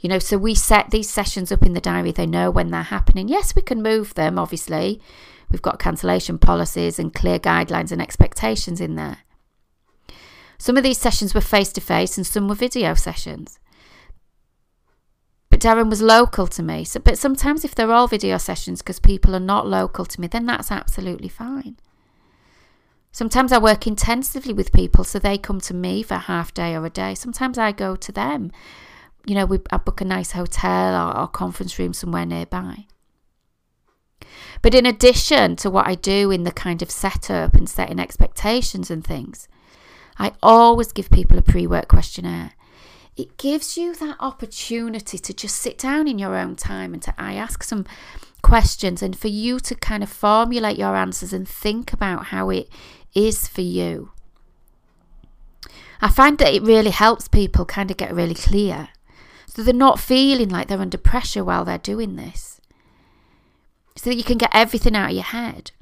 You 0.00 0.08
know, 0.08 0.18
so 0.18 0.38
we 0.38 0.54
set 0.54 0.90
these 0.90 1.10
sessions 1.10 1.52
up 1.52 1.62
in 1.62 1.74
the 1.74 1.80
diary, 1.80 2.10
they 2.10 2.26
know 2.26 2.50
when 2.50 2.70
they're 2.70 2.82
happening. 2.82 3.28
Yes, 3.28 3.54
we 3.54 3.62
can 3.62 3.82
move 3.82 4.14
them, 4.14 4.38
obviously. 4.38 5.00
We've 5.50 5.60
got 5.60 5.78
cancellation 5.78 6.38
policies 6.38 6.98
and 6.98 7.12
clear 7.12 7.38
guidelines 7.38 7.92
and 7.92 8.00
expectations 8.00 8.80
in 8.80 8.94
there. 8.94 9.18
Some 10.56 10.76
of 10.76 10.82
these 10.82 10.98
sessions 10.98 11.34
were 11.34 11.40
face 11.40 11.72
to 11.72 11.80
face 11.80 12.16
and 12.16 12.26
some 12.26 12.48
were 12.48 12.54
video 12.54 12.94
sessions. 12.94 13.58
But 15.50 15.60
Darren 15.60 15.90
was 15.90 16.00
local 16.00 16.46
to 16.46 16.62
me. 16.62 16.84
So, 16.84 17.00
but 17.00 17.18
sometimes 17.18 17.64
if 17.64 17.74
they're 17.74 17.92
all 17.92 18.06
video 18.06 18.38
sessions 18.38 18.80
because 18.80 19.00
people 19.00 19.34
are 19.34 19.40
not 19.40 19.66
local 19.66 20.06
to 20.06 20.20
me, 20.20 20.28
then 20.28 20.46
that's 20.46 20.70
absolutely 20.70 21.28
fine. 21.28 21.76
Sometimes 23.12 23.52
I 23.52 23.58
work 23.58 23.86
intensively 23.86 24.52
with 24.52 24.72
people, 24.72 25.02
so 25.02 25.18
they 25.18 25.36
come 25.36 25.60
to 25.62 25.74
me 25.74 26.02
for 26.02 26.14
half 26.14 26.54
day 26.54 26.76
or 26.76 26.86
a 26.86 26.90
day. 26.90 27.14
Sometimes 27.14 27.58
I 27.58 27.72
go 27.72 27.96
to 27.96 28.12
them. 28.12 28.52
You 29.26 29.34
know, 29.34 29.46
we, 29.46 29.58
I 29.70 29.76
book 29.76 30.00
a 30.00 30.04
nice 30.04 30.32
hotel 30.32 30.94
or, 30.94 31.16
or 31.16 31.28
conference 31.28 31.78
room 31.78 31.92
somewhere 31.92 32.26
nearby. 32.26 32.86
But 34.62 34.74
in 34.74 34.86
addition 34.86 35.56
to 35.56 35.70
what 35.70 35.86
I 35.86 35.94
do 35.94 36.30
in 36.30 36.44
the 36.44 36.52
kind 36.52 36.82
of 36.82 36.90
setup 36.90 37.54
and 37.54 37.68
setting 37.68 37.98
expectations 37.98 38.90
and 38.90 39.04
things, 39.04 39.48
I 40.18 40.32
always 40.42 40.92
give 40.92 41.10
people 41.10 41.38
a 41.38 41.42
pre 41.42 41.66
work 41.66 41.88
questionnaire 41.88 42.52
it 43.20 43.36
gives 43.36 43.76
you 43.76 43.94
that 43.96 44.16
opportunity 44.18 45.18
to 45.18 45.34
just 45.34 45.56
sit 45.56 45.76
down 45.76 46.08
in 46.08 46.18
your 46.18 46.36
own 46.36 46.56
time 46.56 46.94
and 46.94 47.02
to 47.02 47.14
I 47.18 47.34
ask 47.34 47.62
some 47.62 47.84
questions 48.42 49.02
and 49.02 49.18
for 49.18 49.28
you 49.28 49.60
to 49.60 49.74
kind 49.74 50.02
of 50.02 50.08
formulate 50.08 50.78
your 50.78 50.96
answers 50.96 51.32
and 51.32 51.46
think 51.46 51.92
about 51.92 52.26
how 52.26 52.48
it 52.50 52.68
is 53.14 53.46
for 53.46 53.60
you. 53.60 54.12
I 56.00 56.08
find 56.08 56.38
that 56.38 56.54
it 56.54 56.62
really 56.62 56.90
helps 56.90 57.28
people 57.28 57.66
kind 57.66 57.90
of 57.90 57.98
get 57.98 58.14
really 58.14 58.34
clear 58.34 58.88
so 59.50 59.64
they're 59.64 59.74
not 59.74 59.98
feeling 59.98 60.48
like 60.48 60.68
they're 60.68 60.80
under 60.80 60.96
pressure 60.96 61.42
while 61.42 61.64
they're 61.64 61.76
doing 61.76 62.14
this. 62.14 62.60
So 63.96 64.10
that 64.10 64.16
you 64.16 64.22
can 64.22 64.38
get 64.38 64.50
everything 64.54 64.94
out 64.94 65.10
of 65.10 65.16
your 65.16 65.24
head. 65.24 65.72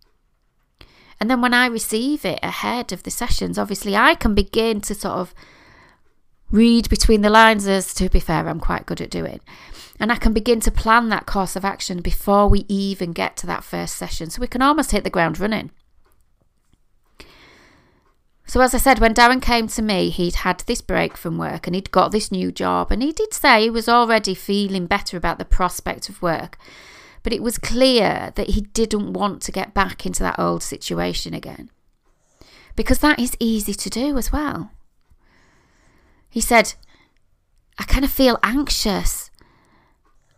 And 1.21 1.31
then 1.31 1.43
when 1.43 1.53
I 1.53 1.67
receive 1.67 2.25
it 2.25 2.39
ahead 2.43 2.93
of 2.93 3.03
the 3.03 3.11
sessions, 3.11 3.59
obviously 3.59 3.95
I 3.95 4.15
can 4.15 4.35
begin 4.35 4.81
to 4.83 4.95
sort 4.95 5.15
of 5.15 5.35
read 6.51 6.89
between 6.89 7.21
the 7.21 7.29
lines, 7.29 7.67
as 7.67 7.93
to 7.95 8.09
be 8.09 8.21
fair, 8.21 8.49
I'm 8.49 8.61
quite 8.61 8.87
good 8.87 9.03
at 9.03 9.11
doing. 9.11 9.41
And 10.01 10.11
I 10.11 10.17
can 10.17 10.33
begin 10.33 10.61
to 10.61 10.71
plan 10.71 11.11
that 11.11 11.27
course 11.27 11.55
of 11.55 11.65
action 11.65 12.01
before 12.01 12.49
we 12.49 12.65
even 12.69 13.13
get 13.13 13.37
to 13.39 13.47
that 13.49 13.65
first 13.65 13.97
session. 13.97 14.31
So 14.31 14.41
we 14.41 14.47
can 14.47 14.63
almost 14.63 14.93
hit 14.93 15.05
the 15.05 15.11
ground 15.11 15.39
running. 15.39 15.73
So, 18.49 18.63
as 18.63 18.75
I 18.75 18.79
said, 18.79 18.99
when 18.99 19.13
Darren 19.13 19.43
came 19.43 19.69
to 19.69 19.83
me, 19.83 20.09
he'd 20.09 20.37
had 20.37 20.61
this 20.61 20.81
break 20.81 21.19
from 21.19 21.37
work 21.37 21.67
and 21.67 21.77
he'd 21.77 21.91
got 21.91 22.13
this 22.13 22.33
new 22.33 22.51
job. 22.51 22.91
And 22.91 23.03
he 23.03 23.13
did 23.13 23.35
say 23.35 23.65
he 23.65 23.71
was 23.71 23.91
already 23.91 24.35
feeling 24.35 24.87
better 24.87 25.19
about 25.19 25.39
the 25.39 25.45
prospect 25.45 26.09
of 26.09 26.23
work. 26.23 26.57
But 27.23 27.35
it 27.35 27.43
was 27.43 27.59
clear 27.59 28.33
that 28.37 28.51
he 28.51 28.63
didn't 28.63 29.13
want 29.13 29.43
to 29.43 29.53
get 29.53 29.75
back 29.75 30.07
into 30.07 30.23
that 30.23 30.39
old 30.39 30.63
situation 30.63 31.35
again. 31.35 31.69
Because 32.75 33.01
that 33.01 33.19
is 33.19 33.37
easy 33.39 33.75
to 33.75 33.91
do 33.91 34.17
as 34.17 34.33
well. 34.33 34.71
He 36.31 36.41
said, 36.41 36.73
I 37.79 37.85
kind 37.85 38.05
of 38.05 38.11
feel 38.11 38.39
anxious. 38.43 39.31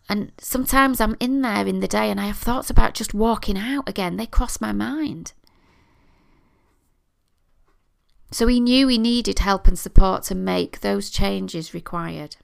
And 0.09 0.33
sometimes 0.39 1.01
I'm 1.01 1.17
in 1.21 1.43
there 1.43 1.65
in 1.65 1.79
the 1.79 1.87
day 1.87 2.11
and 2.11 2.21
I 2.21 2.27
have 2.27 2.39
thoughts 2.39 2.71
about 2.71 2.95
just 2.95 3.15
walking 3.15 3.57
out 3.57 3.89
again. 3.89 4.17
They 4.17 4.27
cross 4.27 4.61
my 4.61 4.73
mind. 4.73 5.33
So 8.31 8.47
he 8.47 8.61
knew 8.61 8.89
he 8.89 8.99
needed 8.99 9.41
help 9.41 9.67
and 9.67 9.79
support 9.79 10.23
to 10.25 10.35
make 10.35 10.81
those 10.81 11.11
changes 11.11 11.75
required. 11.75 12.37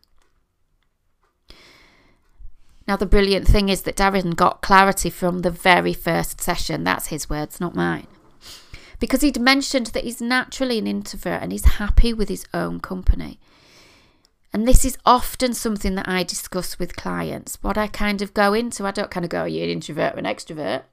Now, 2.88 2.97
the 2.97 3.07
brilliant 3.07 3.49
thing 3.49 3.69
is 3.69 3.83
that 3.83 3.97
Darren 3.97 4.37
got 4.37 4.62
clarity 4.62 5.11
from 5.11 5.40
the 5.40 5.50
very 5.50 5.93
first 5.93 6.40
session. 6.40 6.85
That's 6.85 7.09
his 7.09 7.28
words, 7.28 7.61
not 7.61 7.75
mine 7.75 8.07
because 8.99 9.21
he'd 9.21 9.40
mentioned 9.40 9.87
that 9.88 10.05
he's 10.05 10.21
naturally 10.21 10.78
an 10.78 10.87
introvert 10.87 11.43
and 11.43 11.52
he's 11.52 11.64
happy 11.64 12.12
with 12.12 12.28
his 12.28 12.47
own 12.55 12.81
company. 12.81 13.38
And 14.52 14.66
this 14.66 14.85
is 14.85 14.97
often 15.05 15.52
something 15.52 15.97
that 15.97 16.09
I 16.09 16.23
discuss 16.23 16.78
with 16.78 16.97
clients. 16.97 17.59
What 17.62 17.76
I 17.76 17.88
kind 17.88 18.23
of 18.23 18.33
go 18.33 18.55
into, 18.55 18.87
I 18.87 18.90
don't 18.90 19.11
kind 19.11 19.25
of 19.25 19.31
go, 19.31 19.40
are 19.40 19.49
you 19.49 19.64
an 19.64 19.71
introvert 19.71 20.14
or 20.14 20.19
an 20.19 20.25
extrovert? 20.25 20.85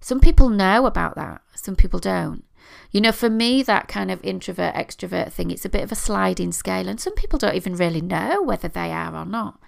Some 0.00 0.20
people 0.20 0.48
know 0.48 0.86
about 0.86 1.16
that, 1.16 1.40
some 1.54 1.76
people 1.76 1.98
don't. 1.98 2.44
You 2.90 3.00
know, 3.00 3.12
for 3.12 3.28
me, 3.28 3.62
that 3.62 3.88
kind 3.88 4.10
of 4.10 4.22
introvert 4.22 4.74
extrovert 4.74 5.32
thing, 5.32 5.50
it's 5.50 5.64
a 5.64 5.68
bit 5.68 5.82
of 5.82 5.90
a 5.90 5.96
sliding 5.96 6.52
scale, 6.52 6.88
and 6.88 7.00
some 7.00 7.14
people 7.14 7.38
don't 7.38 7.56
even 7.56 7.74
really 7.74 8.00
know 8.00 8.42
whether 8.42 8.68
they 8.68 8.92
are 8.92 9.14
or 9.14 9.24
not. 9.24 9.58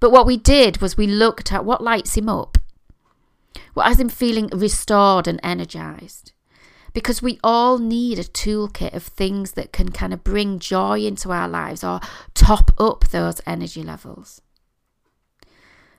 But 0.00 0.12
what 0.12 0.26
we 0.26 0.36
did 0.36 0.80
was 0.80 0.96
we 0.96 1.06
looked 1.06 1.52
at 1.52 1.64
what 1.64 1.82
lights 1.82 2.16
him 2.16 2.28
up, 2.28 2.58
what 3.74 3.86
has 3.86 3.98
him 3.98 4.08
feeling 4.08 4.48
restored 4.48 5.26
and 5.26 5.40
energized. 5.42 6.32
Because 6.94 7.20
we 7.20 7.38
all 7.44 7.78
need 7.78 8.18
a 8.18 8.24
toolkit 8.24 8.94
of 8.94 9.02
things 9.02 9.52
that 9.52 9.72
can 9.72 9.90
kind 9.90 10.12
of 10.12 10.24
bring 10.24 10.58
joy 10.58 11.00
into 11.00 11.30
our 11.30 11.48
lives 11.48 11.84
or 11.84 12.00
top 12.34 12.70
up 12.78 13.08
those 13.08 13.40
energy 13.46 13.82
levels. 13.82 14.40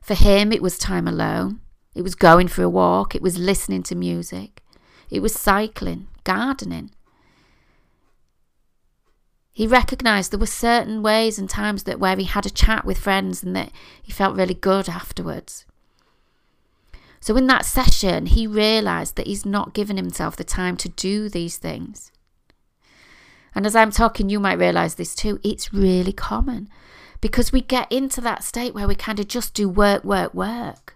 For 0.01 0.13
him, 0.13 0.51
it 0.51 0.62
was 0.62 0.78
time 0.78 1.08
alone. 1.08 1.62
It 1.94 2.01
was 2.01 2.16
going 2.16 2.48
for 2.48 2.63
a 2.63 2.70
walk. 2.70 3.13
It 3.13 3.22
was 3.22 3.38
listening 3.38 3.84
to 3.84 3.96
music. 3.96 4.59
It 5.10 5.22
was 5.22 5.34
cycling, 5.34 6.08
gardening. 6.24 6.92
He 9.51 9.68
recognised 9.68 10.32
there 10.32 10.39
were 10.39 10.46
certain 10.46 11.01
ways 11.01 11.38
and 11.38 11.50
times 11.50 11.84
that 11.84 12.00
where 12.00 12.16
he 12.16 12.24
had 12.24 12.46
a 12.46 12.50
chat 12.50 12.86
with 12.86 12.98
friends 12.98 13.44
and 13.44 13.56
that 13.56 13.72
he 14.01 14.12
felt 14.12 14.38
really 14.38 14.54
good 14.54 14.88
afterwards. 14.88 15.66
So 17.20 17.36
in 17.36 17.48
that 17.48 17.66
session, 17.66 18.28
he 18.28 18.48
realised 18.48 19.16
that 19.18 19.28
he's 19.28 19.46
not 19.46 19.74
given 19.74 19.98
himself 19.98 20.36
the 20.38 20.46
time 20.46 20.78
to 20.78 20.89
do 20.89 21.28
these 21.28 21.58
things. 21.58 22.12
And 23.54 23.66
as 23.66 23.75
I'm 23.75 23.92
talking, 23.92 24.30
you 24.30 24.39
might 24.39 24.60
realise 24.60 24.94
this 24.94 25.16
too. 25.16 25.39
It's 25.44 25.74
really 25.74 26.13
common 26.13 26.70
because 27.20 27.51
we 27.51 27.62
get 27.62 27.92
into 27.92 28.22
that 28.22 28.44
state 28.44 28.74
where 28.74 28.88
we 28.88 28.96
kind 28.96 29.20
of 29.20 29.28
just 29.28 29.54
do 29.54 29.68
work, 29.68 30.04
work, 30.04 30.34
work. 30.34 30.96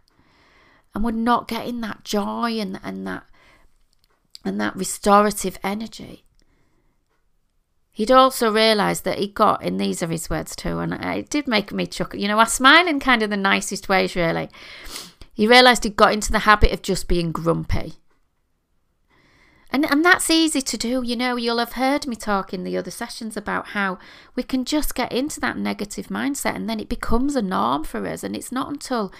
And 0.96 1.04
we're 1.04 1.12
not 1.12 1.48
getting 1.48 1.82
that 1.82 2.04
joy 2.04 2.60
and, 2.60 2.80
and 2.84 3.06
that 3.08 3.26
and 4.44 4.60
that 4.60 4.76
restorative 4.76 5.58
energy. 5.64 6.26
He'd 7.92 8.12
also 8.12 8.52
realised 8.52 9.04
that 9.04 9.20
he 9.20 9.28
got, 9.28 9.62
in 9.62 9.78
these 9.78 10.02
are 10.02 10.08
his 10.08 10.30
words 10.30 10.56
too, 10.56 10.80
and 10.80 10.94
it 10.94 11.30
did 11.30 11.48
make 11.48 11.72
me 11.72 11.86
chuckle. 11.86 12.20
You 12.20 12.28
know, 12.28 12.40
I 12.40 12.46
smile 12.46 12.88
in 12.88 13.00
kind 13.00 13.22
of 13.22 13.30
the 13.30 13.38
nicest 13.38 13.88
ways, 13.88 14.16
really. 14.16 14.50
He 15.34 15.48
realised 15.48 15.84
he'd 15.84 15.96
got 15.96 16.12
into 16.12 16.32
the 16.32 16.40
habit 16.40 16.72
of 16.72 16.82
just 16.82 17.08
being 17.08 17.32
grumpy. 17.32 17.94
And, 19.70 19.90
and 19.90 20.04
that's 20.04 20.30
easy 20.30 20.62
to 20.62 20.78
do. 20.78 21.04
You 21.04 21.16
know, 21.16 21.36
you'll 21.36 21.60
have 21.60 21.74
heard 21.74 22.08
me 22.08 22.16
talk 22.16 22.52
in 22.52 22.64
the 22.64 22.78
other 22.78 22.92
sessions 22.92 23.38
about 23.38 23.70
how 23.70 24.00
we 24.36 24.44
can 24.44 24.66
just 24.66 24.96
get 24.96 25.12
into 25.12 25.40
that 25.40 25.58
negative 25.58 26.08
mindset 26.08 26.56
and 26.56 26.70
then 26.70 26.80
it 26.80 26.90
becomes 26.90 27.36
a 27.36 27.42
norm 27.42 27.84
for 27.84 28.06
us. 28.08 28.24
And 28.24 28.36
it's 28.36 28.52
not 28.52 28.70
until 28.70 29.12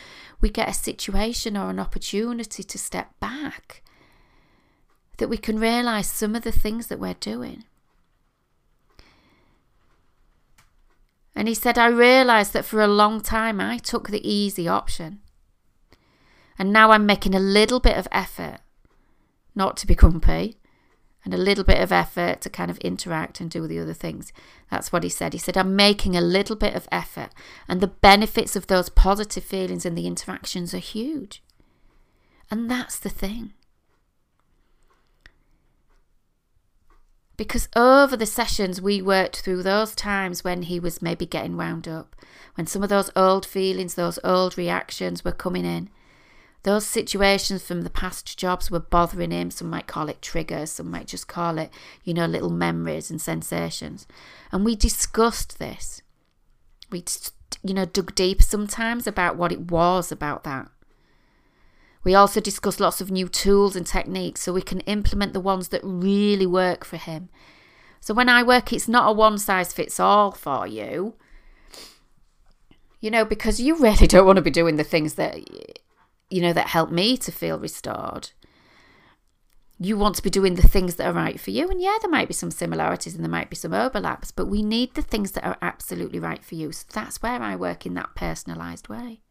we 0.42 0.50
get 0.50 0.70
a 0.70 0.74
situation 0.74 1.58
or 1.58 1.72
an 1.72 1.80
opportunity 1.80 2.64
to 2.64 2.78
step 2.78 3.20
back 3.20 3.83
that 5.24 5.30
we 5.30 5.38
can 5.38 5.58
realise 5.58 6.12
some 6.12 6.36
of 6.36 6.44
the 6.44 6.52
things 6.52 6.88
that 6.88 7.00
we're 7.00 7.14
doing. 7.14 7.64
And 11.34 11.48
he 11.48 11.54
said, 11.54 11.78
I 11.78 11.88
realised 11.88 12.52
that 12.52 12.66
for 12.66 12.82
a 12.82 12.90
long 12.90 13.22
time 13.22 13.62
I 13.62 13.78
took 13.78 14.10
the 14.10 14.30
easy 14.30 14.68
option. 14.68 15.22
And 16.60 16.74
now 16.74 16.92
I'm 16.92 17.06
making 17.06 17.34
a 17.34 17.40
little 17.40 17.80
bit 17.80 17.96
of 17.96 18.06
effort 18.12 18.58
not 19.56 19.78
to 19.78 19.88
be 19.88 19.96
grumpy 19.96 20.58
and 21.24 21.34
a 21.34 21.38
little 21.38 21.64
bit 21.64 21.80
of 21.80 21.94
effort 21.94 22.42
to 22.42 22.50
kind 22.50 22.70
of 22.70 22.78
interact 22.80 23.40
and 23.40 23.50
do 23.50 23.66
the 23.66 23.80
other 23.80 23.94
things. 23.94 24.34
That's 24.70 24.92
what 24.92 25.04
he 25.04 25.10
said. 25.10 25.32
He 25.32 25.40
said, 25.40 25.56
I'm 25.56 25.74
making 25.74 26.18
a 26.18 26.22
little 26.22 26.58
bit 26.58 26.76
of 26.76 26.86
effort, 26.92 27.30
and 27.66 27.80
the 27.80 27.88
benefits 27.88 28.58
of 28.58 28.68
those 28.68 28.90
positive 28.90 29.46
feelings 29.46 29.86
and 29.86 29.98
the 29.98 30.06
interactions 30.06 30.74
are 30.74 30.80
huge. 30.80 31.42
And 32.52 32.70
that's 32.70 33.00
the 33.00 33.10
thing. 33.10 33.54
Because 37.36 37.68
over 37.76 38.16
the 38.16 38.28
sessions, 38.28 38.80
we 38.82 39.02
worked 39.02 39.42
through 39.42 39.64
those 39.64 39.96
times 39.96 40.44
when 40.44 40.64
he 40.64 40.80
was 40.80 41.02
maybe 41.02 41.26
getting 41.26 41.58
wound 41.58 41.88
up, 41.88 42.16
when 42.56 42.68
some 42.68 42.84
of 42.84 42.90
those 42.90 43.10
old 43.16 43.46
feelings, 43.46 43.96
those 43.96 44.20
old 44.24 44.58
reactions 44.58 45.26
were 45.26 45.32
coming 45.32 45.66
in. 45.66 45.90
Those 46.62 46.86
situations 46.86 47.62
from 47.64 47.82
the 47.82 47.90
past 47.90 48.38
jobs 48.38 48.72
were 48.72 48.80
bothering 48.80 49.32
him. 49.32 49.52
Some 49.52 49.70
might 49.70 49.88
call 49.88 50.08
it 50.08 50.22
triggers, 50.22 50.72
some 50.72 50.90
might 50.90 51.08
just 51.08 51.28
call 51.28 51.58
it, 51.58 51.70
you 52.04 52.14
know, 52.14 52.26
little 52.26 52.52
memories 52.52 53.12
and 53.12 53.20
sensations. 53.20 54.08
And 54.52 54.64
we 54.64 54.76
discussed 54.76 55.60
this. 55.60 56.02
We, 56.90 57.04
you 57.64 57.74
know, 57.74 57.86
dug 57.86 58.16
deep 58.16 58.42
sometimes 58.42 59.08
about 59.08 59.36
what 59.36 59.52
it 59.52 59.72
was 59.72 60.12
about 60.12 60.44
that. 60.46 60.70
We 62.04 62.16
also 62.16 62.42
discuss 62.42 62.80
lots 62.80 63.00
of 63.00 63.12
new 63.12 63.30
tools 63.30 63.76
and 63.76 63.88
techniques 63.88 64.42
so 64.42 64.52
we 64.52 64.62
can 64.62 64.82
implement 64.82 65.34
the 65.34 65.40
ones 65.40 65.70
that 65.70 65.82
really 65.84 66.46
work 66.46 66.84
for 66.84 66.98
him. 66.98 67.30
So 68.02 68.14
when 68.14 68.28
I 68.28 68.44
work, 68.44 68.74
it's 68.74 68.90
not 68.90 69.10
a 69.10 69.14
one 69.14 69.38
size 69.38 69.72
fits 69.72 70.00
all 70.00 70.32
for 70.32 70.68
you. 70.68 71.16
You 73.00 73.12
know, 73.12 73.24
because 73.24 73.62
you 73.62 73.78
really 73.78 74.08
don't 74.08 74.26
want 74.26 74.36
to 74.36 74.42
be 74.42 74.52
doing 74.52 74.76
the 74.76 74.84
things 74.84 75.14
that, 75.14 75.38
you 76.30 76.42
know, 76.42 76.54
that 76.54 76.68
help 76.68 76.92
me 76.92 77.16
to 77.18 77.32
feel 77.32 77.58
restored. 77.58 78.32
You 79.80 79.98
want 79.98 80.16
to 80.16 80.24
be 80.24 80.30
doing 80.30 80.56
the 80.56 80.68
things 80.68 80.96
that 80.96 81.08
are 81.08 81.14
right 81.14 81.40
for 81.40 81.52
you. 81.52 81.70
And 81.70 81.82
yeah, 81.82 81.98
there 82.02 82.12
might 82.12 82.28
be 82.28 82.34
some 82.34 82.52
similarities 82.52 83.16
and 83.16 83.24
there 83.24 83.32
might 83.32 83.50
be 83.50 83.56
some 83.56 83.74
overlaps, 83.74 84.32
but 84.32 84.46
we 84.46 84.62
need 84.62 84.94
the 84.94 85.02
things 85.02 85.32
that 85.32 85.46
are 85.46 85.58
absolutely 85.62 86.20
right 86.20 86.44
for 86.44 86.56
you. 86.56 86.74
So 86.74 86.86
that's 86.94 87.22
where 87.22 87.42
I 87.42 87.56
work 87.56 87.86
in 87.86 87.94
that 87.96 88.16
personalized 88.16 88.90
way. 88.90 89.23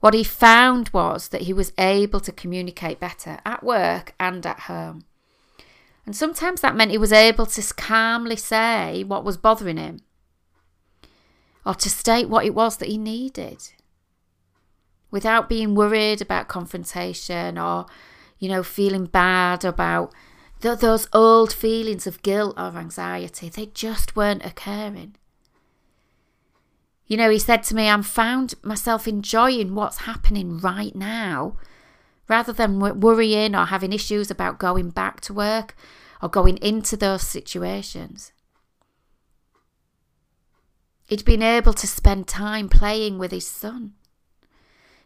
What 0.00 0.14
he 0.14 0.22
found 0.22 0.90
was 0.90 1.28
that 1.28 1.42
he 1.42 1.52
was 1.52 1.72
able 1.76 2.20
to 2.20 2.32
communicate 2.32 3.00
better 3.00 3.38
at 3.44 3.64
work 3.64 4.14
and 4.20 4.46
at 4.46 4.60
home. 4.60 5.04
And 6.06 6.16
sometimes 6.16 6.60
that 6.60 6.74
meant 6.74 6.90
he 6.90 6.98
was 6.98 7.12
able 7.12 7.46
to 7.46 7.74
calmly 7.74 8.36
say 8.36 9.04
what 9.04 9.24
was 9.24 9.36
bothering 9.36 9.76
him 9.76 10.00
or 11.66 11.74
to 11.74 11.90
state 11.90 12.30
what 12.30 12.46
it 12.46 12.54
was 12.54 12.78
that 12.78 12.88
he 12.88 12.96
needed 12.96 13.72
without 15.10 15.50
being 15.50 15.74
worried 15.74 16.22
about 16.22 16.48
confrontation 16.48 17.58
or, 17.58 17.84
you 18.38 18.48
know, 18.48 18.62
feeling 18.62 19.04
bad 19.04 19.66
about 19.66 20.14
th- 20.62 20.78
those 20.78 21.06
old 21.12 21.52
feelings 21.52 22.06
of 22.06 22.22
guilt 22.22 22.54
or 22.56 22.76
anxiety. 22.76 23.50
They 23.50 23.66
just 23.66 24.16
weren't 24.16 24.46
occurring. 24.46 25.16
You 27.08 27.16
know, 27.16 27.30
he 27.30 27.38
said 27.38 27.62
to 27.64 27.74
me, 27.74 27.88
I'm 27.88 28.02
found 28.02 28.54
myself 28.62 29.08
enjoying 29.08 29.74
what's 29.74 30.00
happening 30.00 30.58
right 30.58 30.94
now 30.94 31.56
rather 32.28 32.52
than 32.52 32.78
worrying 32.78 33.54
or 33.54 33.64
having 33.64 33.94
issues 33.94 34.30
about 34.30 34.58
going 34.58 34.90
back 34.90 35.22
to 35.22 35.32
work 35.32 35.74
or 36.22 36.28
going 36.28 36.58
into 36.58 36.98
those 36.98 37.22
situations. 37.22 38.32
He'd 41.08 41.24
been 41.24 41.42
able 41.42 41.72
to 41.72 41.86
spend 41.86 42.28
time 42.28 42.68
playing 42.68 43.18
with 43.18 43.32
his 43.32 43.46
son. 43.46 43.94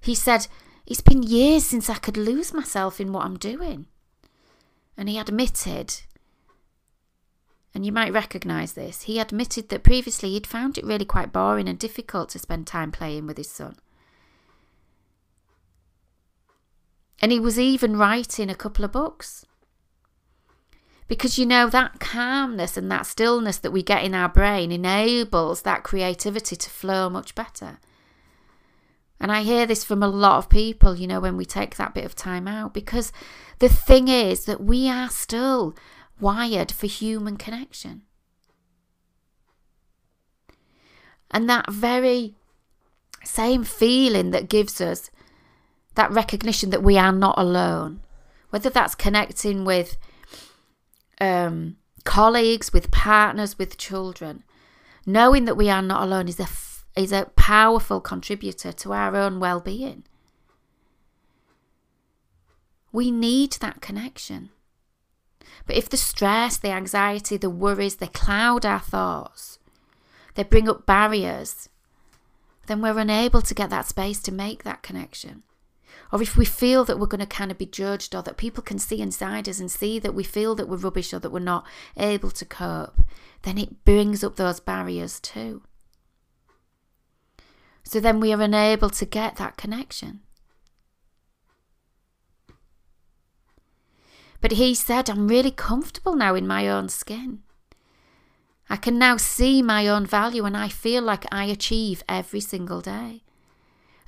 He 0.00 0.16
said, 0.16 0.49
It's 0.85 1.00
been 1.00 1.23
years 1.23 1.64
since 1.64 1.88
I 1.88 1.94
could 1.94 2.16
lose 2.16 2.52
myself 2.52 3.00
in 3.00 3.12
what 3.12 3.25
I'm 3.25 3.38
doing. 3.38 3.87
And 4.97 5.09
he 5.09 5.16
admitted 5.16 6.00
and 7.74 7.86
you 7.86 7.92
might 7.92 8.12
recognise 8.12 8.74
this, 8.74 9.02
he 9.02 9.18
admitted 9.18 9.68
that 9.68 9.82
previously 9.82 10.30
he'd 10.30 10.46
found 10.46 10.76
it 10.76 10.84
really 10.84 11.06
quite 11.06 11.32
boring 11.32 11.68
and 11.68 11.78
difficult 11.78 12.28
to 12.30 12.38
spend 12.38 12.66
time 12.66 12.92
playing 12.92 13.26
with 13.26 13.38
his 13.38 13.50
son. 13.50 13.76
And 17.20 17.32
he 17.32 17.40
was 17.40 17.58
even 17.58 17.96
writing 17.96 18.50
a 18.50 18.54
couple 18.54 18.84
of 18.84 18.92
books. 18.92 19.46
Because 21.08 21.38
you 21.38 21.46
know, 21.46 21.68
that 21.68 22.00
calmness 22.00 22.76
and 22.76 22.90
that 22.90 23.06
stillness 23.06 23.58
that 23.58 23.70
we 23.70 23.82
get 23.82 24.04
in 24.04 24.14
our 24.14 24.28
brain 24.28 24.72
enables 24.72 25.62
that 25.62 25.82
creativity 25.84 26.56
to 26.56 26.70
flow 26.70 27.08
much 27.08 27.34
better. 27.34 27.78
And 29.20 29.30
I 29.30 29.42
hear 29.42 29.66
this 29.66 29.84
from 29.84 30.02
a 30.02 30.08
lot 30.08 30.38
of 30.38 30.48
people, 30.48 30.96
you 30.96 31.06
know, 31.06 31.20
when 31.20 31.36
we 31.36 31.44
take 31.44 31.76
that 31.76 31.94
bit 31.94 32.04
of 32.04 32.16
time 32.16 32.48
out, 32.48 32.74
because 32.74 33.12
the 33.60 33.68
thing 33.68 34.08
is 34.08 34.46
that 34.46 34.60
we 34.60 34.88
are 34.88 35.08
still 35.08 35.76
wired 36.21 36.71
for 36.71 36.87
human 36.87 37.37
connection. 37.37 38.02
And 41.31 41.49
that 41.49 41.71
very 41.71 42.35
same 43.25 43.64
feeling 43.64 44.31
that 44.33 44.49
gives 44.49 44.81
us 44.81 45.11
that 45.95 46.11
recognition 46.11 46.71
that 46.71 46.83
we 46.83 46.99
are 46.99 47.12
not 47.12 47.38
alone, 47.38 48.00
whether 48.50 48.71
that's 48.71 48.95
connecting 48.95 49.64
with 49.64 49.97
um, 51.21 51.76
colleagues, 52.04 52.73
with 52.73 52.90
partners, 52.90 53.59
with 53.59 53.78
children, 53.78 54.42
knowing 55.07 55.45
that 55.45 55.57
we 55.57 55.71
are 55.71 55.83
not 55.83 56.02
alone 56.02 56.28
is 56.28 56.40
a 56.40 56.49
is 56.95 57.12
a 57.12 57.31
powerful 57.37 58.00
contributor 58.00 58.71
to 58.71 58.92
our 58.92 59.16
own 59.16 59.40
well-being. 59.40 60.04
We 62.92 63.11
need 63.11 63.52
that 63.61 63.81
connection. 63.81 64.50
But 65.66 65.76
if 65.76 65.88
the 65.88 65.97
stress, 65.97 66.57
the 66.57 66.71
anxiety, 66.71 67.37
the 67.37 67.50
worries, 67.50 67.97
they 67.97 68.09
cloud 68.09 68.66
our 68.66 68.81
thoughts, 68.81 69.59
they 70.35 70.42
bring 70.42 70.69
up 70.69 70.87
barriers, 70.87 71.69
then 72.66 72.81
we're 72.81 72.99
unable 72.99 73.42
to 73.42 73.54
get 73.54 73.71
that 73.71 73.87
space 73.87 74.21
to 74.23 74.33
make 74.33 74.62
that 74.64 74.83
connection. 74.83 75.42
or 76.12 76.21
if 76.21 76.37
we 76.37 76.45
feel 76.45 76.85
that 76.85 76.99
we're 76.99 77.07
going 77.07 77.21
to 77.21 77.26
kind 77.26 77.50
of 77.50 77.59
be 77.59 77.66
judged 77.66 78.14
or 78.14 78.23
that 78.23 78.37
people 78.37 78.62
can 78.62 78.78
see 78.78 79.00
inside 79.00 79.49
us 79.49 79.59
and 79.59 79.71
see 79.71 79.99
that 79.99 80.14
we 80.14 80.23
feel 80.23 80.54
that 80.54 80.69
we're 80.69 80.76
rubbish 80.76 81.12
or 81.14 81.19
that 81.19 81.31
we're 81.31 81.38
not 81.38 81.66
able 81.97 82.31
to 82.31 82.45
cope, 82.45 83.00
then 83.42 83.57
it 83.57 83.85
brings 83.85 84.23
up 84.23 84.37
those 84.37 84.61
barriers 84.61 85.19
too. 85.19 85.62
So 87.83 87.99
then 87.99 88.21
we 88.21 88.33
are 88.33 88.40
unable 88.40 88.90
to 88.90 89.07
get 89.07 89.37
that 89.37 89.57
connection. 89.57 90.21
But 94.42 94.52
he 94.52 94.75
said, 94.75 95.08
I'm 95.08 95.28
really 95.28 95.52
comfortable 95.52 96.16
now 96.16 96.34
in 96.34 96.46
my 96.46 96.68
own 96.68 96.88
skin. 96.88 97.42
I 98.68 98.76
can 98.76 98.99
now 98.99 99.16
see 99.16 99.62
my 99.62 99.87
own 99.87 100.04
value 100.04 100.44
and 100.44 100.56
I 100.56 100.68
feel 100.68 101.02
like 101.02 101.25
I 101.32 101.44
achieve 101.44 102.02
every 102.08 102.40
single 102.40 102.80
day. 102.80 103.22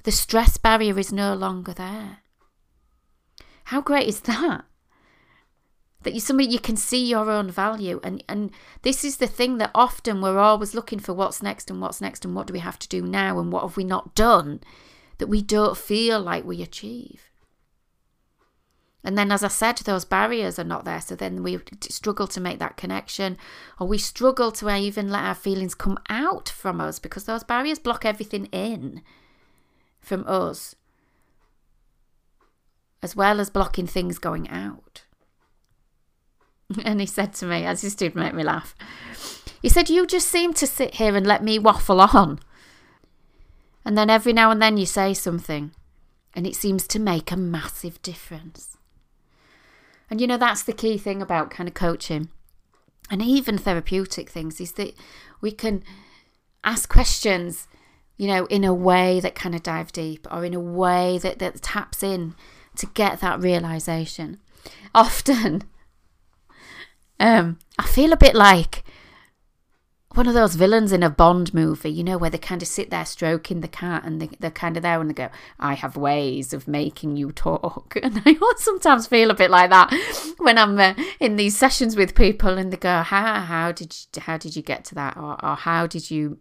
The 0.03 0.11
stress 0.12 0.57
barrier 0.57 0.99
is 0.99 1.12
no 1.12 1.35
longer 1.35 1.73
there. 1.73 2.19
How 3.64 3.81
great 3.81 4.09
is 4.09 4.21
that? 4.23 4.64
That 6.03 6.14
you 6.14 6.21
somebody 6.21 6.49
you 6.49 6.59
can 6.59 6.76
see 6.76 7.07
your 7.07 7.31
own 7.31 7.50
value 7.50 8.00
and 8.03 8.23
and 8.29 8.50
this 8.83 9.05
is 9.05 9.17
the 9.17 9.26
thing 9.26 9.57
that 9.59 9.71
often 9.75 10.21
we're 10.21 10.38
always 10.38 10.75
looking 10.75 10.99
for 10.99 11.14
what's 11.14 11.43
next 11.43 11.71
and 11.71 11.81
what's 11.81 12.00
next 12.00 12.25
and 12.25 12.35
what 12.35 12.47
do 12.47 12.53
we 12.53 12.59
have 12.59 12.79
to 12.81 12.88
do 12.88 13.03
now 13.03 13.38
and 13.38 13.53
what 13.53 13.62
have 13.62 13.76
we 13.76 13.85
not 13.85 14.14
done 14.14 14.61
that 15.19 15.29
we 15.29 15.41
don't 15.41 15.79
feel 15.79 16.21
like 16.21 16.45
we 16.45 16.61
achieve. 16.61 17.31
And 19.05 19.19
then, 19.19 19.31
as 19.31 19.45
I 19.45 19.49
said, 19.49 19.77
those 19.79 20.07
barriers 20.07 20.59
are 20.59 20.65
not 20.65 20.87
there. 20.87 21.01
So 21.01 21.15
then 21.15 21.43
we 21.43 21.61
struggle 21.81 22.27
to 22.29 22.41
make 22.41 22.59
that 22.59 22.79
connection, 22.79 23.37
or 23.79 23.87
we 23.87 23.99
struggle 23.99 24.51
to 24.53 24.71
uh, 24.71 24.79
even 24.79 25.11
let 25.11 25.25
our 25.25 25.35
feelings 25.35 25.75
come 25.75 25.99
out 26.09 26.49
from 26.49 26.81
us 26.81 26.99
because 26.99 27.25
those 27.25 27.45
barriers 27.45 27.79
block 27.79 28.07
everything 28.07 28.47
in 28.47 29.03
from 30.01 30.25
us, 30.27 30.75
as 33.03 33.15
well 33.15 33.41
as 33.41 33.51
blocking 33.51 33.87
things 33.87 34.19
going 34.19 34.49
out. 34.49 35.05
And 36.83 36.99
he 36.99 37.07
said 37.07 37.35
to 37.35 37.47
me, 37.47 37.67
as 37.67 37.83
he 37.83 37.91
did 37.91 38.15
make 38.15 38.33
me 38.33 38.43
laugh, 38.43 38.75
he 39.61 39.69
said, 39.69 39.91
You 39.91 40.07
just 40.07 40.29
seem 40.29 40.55
to 40.55 40.67
sit 40.67 40.95
here 40.95 41.15
and 41.15 41.27
let 41.27 41.45
me 41.45 41.59
waffle 41.59 42.01
on. 42.01 42.41
And 43.85 43.99
then 43.99 44.09
every 44.09 44.33
now 44.33 44.51
and 44.51 44.63
then 44.63 44.79
you 44.79 44.87
say 44.87 45.13
something, 45.13 45.73
and 46.35 46.47
it 46.47 46.57
seems 46.57 46.89
to 46.89 46.99
make 46.99 47.31
a 47.31 47.37
massive 47.37 48.01
difference. 48.01 48.74
And 50.11 50.21
you 50.21 50.27
know, 50.27 50.37
that's 50.37 50.63
the 50.63 50.73
key 50.73 50.99
thing 50.99 51.23
about 51.23 51.51
kind 51.51 51.69
of 51.69 51.75
coaching 51.75 52.29
and 53.11 53.23
even 53.23 53.59
therapeutic 53.59 54.31
things 54.31 54.61
is 54.61 54.73
that 54.73 54.95
we 55.41 55.51
can 55.51 55.83
ask 56.63 56.89
questions, 56.89 57.69
you 58.17 58.27
know, 58.27 58.47
in 58.47 58.65
a 58.65 58.73
way 58.73 59.21
that 59.21 59.35
kind 59.35 59.55
of 59.55 59.63
dive 59.63 59.93
deep 59.93 60.27
or 60.31 60.45
in 60.45 60.55
a 60.55 60.61
way 60.61 61.19
that, 61.19 61.39
that 61.39 61.63
taps 61.63 62.03
in 62.03 62.35
to 62.77 62.87
get 62.87 63.21
that 63.21 63.41
realization. 63.41 64.39
Often, 64.95 65.65
um, 67.21 67.59
I 67.79 67.87
feel 67.87 68.13
a 68.13 68.17
bit 68.17 68.35
like 68.35 68.84
one 70.14 70.28
of 70.28 70.35
those 70.35 70.54
villains 70.54 70.92
in 70.92 71.02
a 71.02 71.11
Bond 71.11 71.52
movie, 71.52 71.90
you 71.90 72.04
know, 72.04 72.16
where 72.16 72.30
they 72.30 72.38
kind 72.38 72.62
of 72.62 72.68
sit 72.68 72.90
there 72.90 73.04
stroking 73.04 73.61
the 73.61 73.68
cat 73.68 74.04
and 74.04 74.21
they, 74.21 74.47
are 74.47 74.50
kind 74.50 74.76
of 74.76 74.83
there 74.83 75.00
and 75.00 75.11
they 75.11 75.14
go, 75.14 75.28
I 75.59 75.75
have 75.75 75.97
ways 75.97 76.52
of 76.52 76.68
making 76.68 77.16
you 77.16 77.33
talk. 77.33 77.97
And 78.02 78.23
I 78.26 78.37
sometimes 78.59 79.06
feel 79.06 79.30
a 79.30 79.35
bit 79.35 79.50
like 79.50 79.71
that 79.71 79.90
when 80.38 80.59
I'm 80.59 80.78
uh, 80.78 80.94
in 81.21 81.37
these 81.37 81.56
sessions 81.56 81.97
with 81.97 82.14
people 82.14 82.59
and 82.59 82.73
they 82.73 82.76
go, 82.76 83.02
how, 83.02 83.40
how, 83.40 83.73
did, 83.73 83.97
you, 84.14 84.23
how 84.23 84.37
did 84.37 84.54
you 84.54 84.62
get 84.62 84.85
to 84.87 84.94
that? 84.97 85.16
Or, 85.16 85.42
or 85.44 85.56
how 85.56 85.87
did 85.87 86.11
you, 86.11 86.38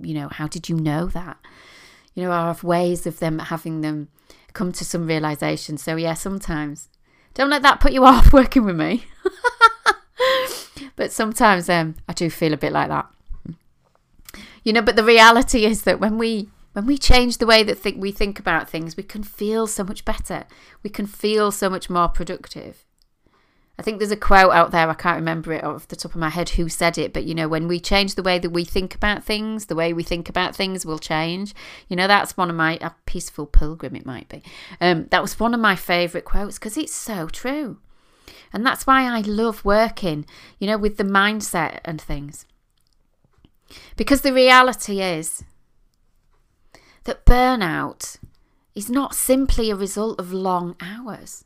you 0.00 0.14
know, 0.14 0.28
how 0.28 0.46
did 0.48 0.68
you 0.68 0.76
know 0.76 1.06
that? 1.06 1.36
You 2.14 2.24
know, 2.24 2.32
I 2.32 2.46
have 2.46 2.64
ways 2.64 3.06
of 3.06 3.18
them 3.18 3.38
having 3.40 3.82
them 3.82 4.08
come 4.52 4.72
to 4.72 4.84
some 4.84 5.06
realization. 5.06 5.76
So, 5.76 5.96
yeah, 5.96 6.14
sometimes. 6.14 6.88
Don't 7.34 7.50
let 7.50 7.62
that 7.62 7.80
put 7.80 7.92
you 7.92 8.04
off 8.06 8.32
working 8.32 8.64
with 8.64 8.76
me. 8.76 9.04
but 10.96 11.12
sometimes 11.12 11.68
um, 11.68 11.96
I 12.08 12.12
do 12.12 12.30
feel 12.30 12.52
a 12.52 12.58
bit 12.58 12.72
like 12.72 12.88
that. 12.88 13.06
You 14.62 14.72
know, 14.72 14.82
but 14.82 14.96
the 14.96 15.04
reality 15.04 15.64
is 15.64 15.82
that 15.82 16.00
when 16.00 16.18
we 16.18 16.48
when 16.72 16.86
we 16.86 16.98
change 16.98 17.38
the 17.38 17.46
way 17.46 17.62
that 17.62 17.82
th- 17.82 17.96
we 17.96 18.10
think 18.10 18.40
about 18.40 18.68
things, 18.68 18.96
we 18.96 19.04
can 19.04 19.22
feel 19.22 19.66
so 19.66 19.84
much 19.84 20.04
better. 20.04 20.44
We 20.82 20.90
can 20.90 21.06
feel 21.06 21.52
so 21.52 21.70
much 21.70 21.88
more 21.88 22.08
productive. 22.08 22.84
I 23.78 23.82
think 23.82 23.98
there's 23.98 24.12
a 24.12 24.16
quote 24.16 24.52
out 24.52 24.70
there, 24.70 24.88
I 24.88 24.94
can't 24.94 25.16
remember 25.16 25.52
it 25.52 25.64
off 25.64 25.88
the 25.88 25.96
top 25.96 26.12
of 26.12 26.20
my 26.20 26.28
head 26.28 26.50
who 26.50 26.68
said 26.68 26.96
it, 26.96 27.12
but 27.12 27.24
you 27.24 27.34
know, 27.34 27.48
when 27.48 27.66
we 27.66 27.80
change 27.80 28.14
the 28.14 28.22
way 28.22 28.38
that 28.38 28.50
we 28.50 28.64
think 28.64 28.94
about 28.94 29.24
things, 29.24 29.66
the 29.66 29.74
way 29.74 29.92
we 29.92 30.04
think 30.04 30.28
about 30.28 30.54
things 30.54 30.86
will 30.86 30.98
change. 30.98 31.54
You 31.88 31.96
know, 31.96 32.06
that's 32.06 32.36
one 32.36 32.50
of 32.50 32.56
my, 32.56 32.78
a 32.80 32.92
peaceful 33.04 33.46
pilgrim, 33.46 33.96
it 33.96 34.06
might 34.06 34.28
be. 34.28 34.44
Um, 34.80 35.08
that 35.10 35.22
was 35.22 35.40
one 35.40 35.54
of 35.54 35.60
my 35.60 35.74
favourite 35.74 36.24
quotes 36.24 36.58
because 36.58 36.76
it's 36.76 36.94
so 36.94 37.26
true. 37.26 37.78
And 38.54 38.64
that's 38.64 38.86
why 38.86 39.02
I 39.02 39.20
love 39.20 39.64
working, 39.64 40.24
you 40.60 40.68
know, 40.68 40.78
with 40.78 40.96
the 40.96 41.04
mindset 41.04 41.80
and 41.84 42.00
things. 42.00 42.46
Because 43.96 44.20
the 44.20 44.32
reality 44.32 45.02
is 45.02 45.42
that 47.02 47.26
burnout 47.26 48.18
is 48.76 48.88
not 48.88 49.12
simply 49.12 49.70
a 49.70 49.76
result 49.76 50.20
of 50.20 50.32
long 50.32 50.76
hours. 50.80 51.44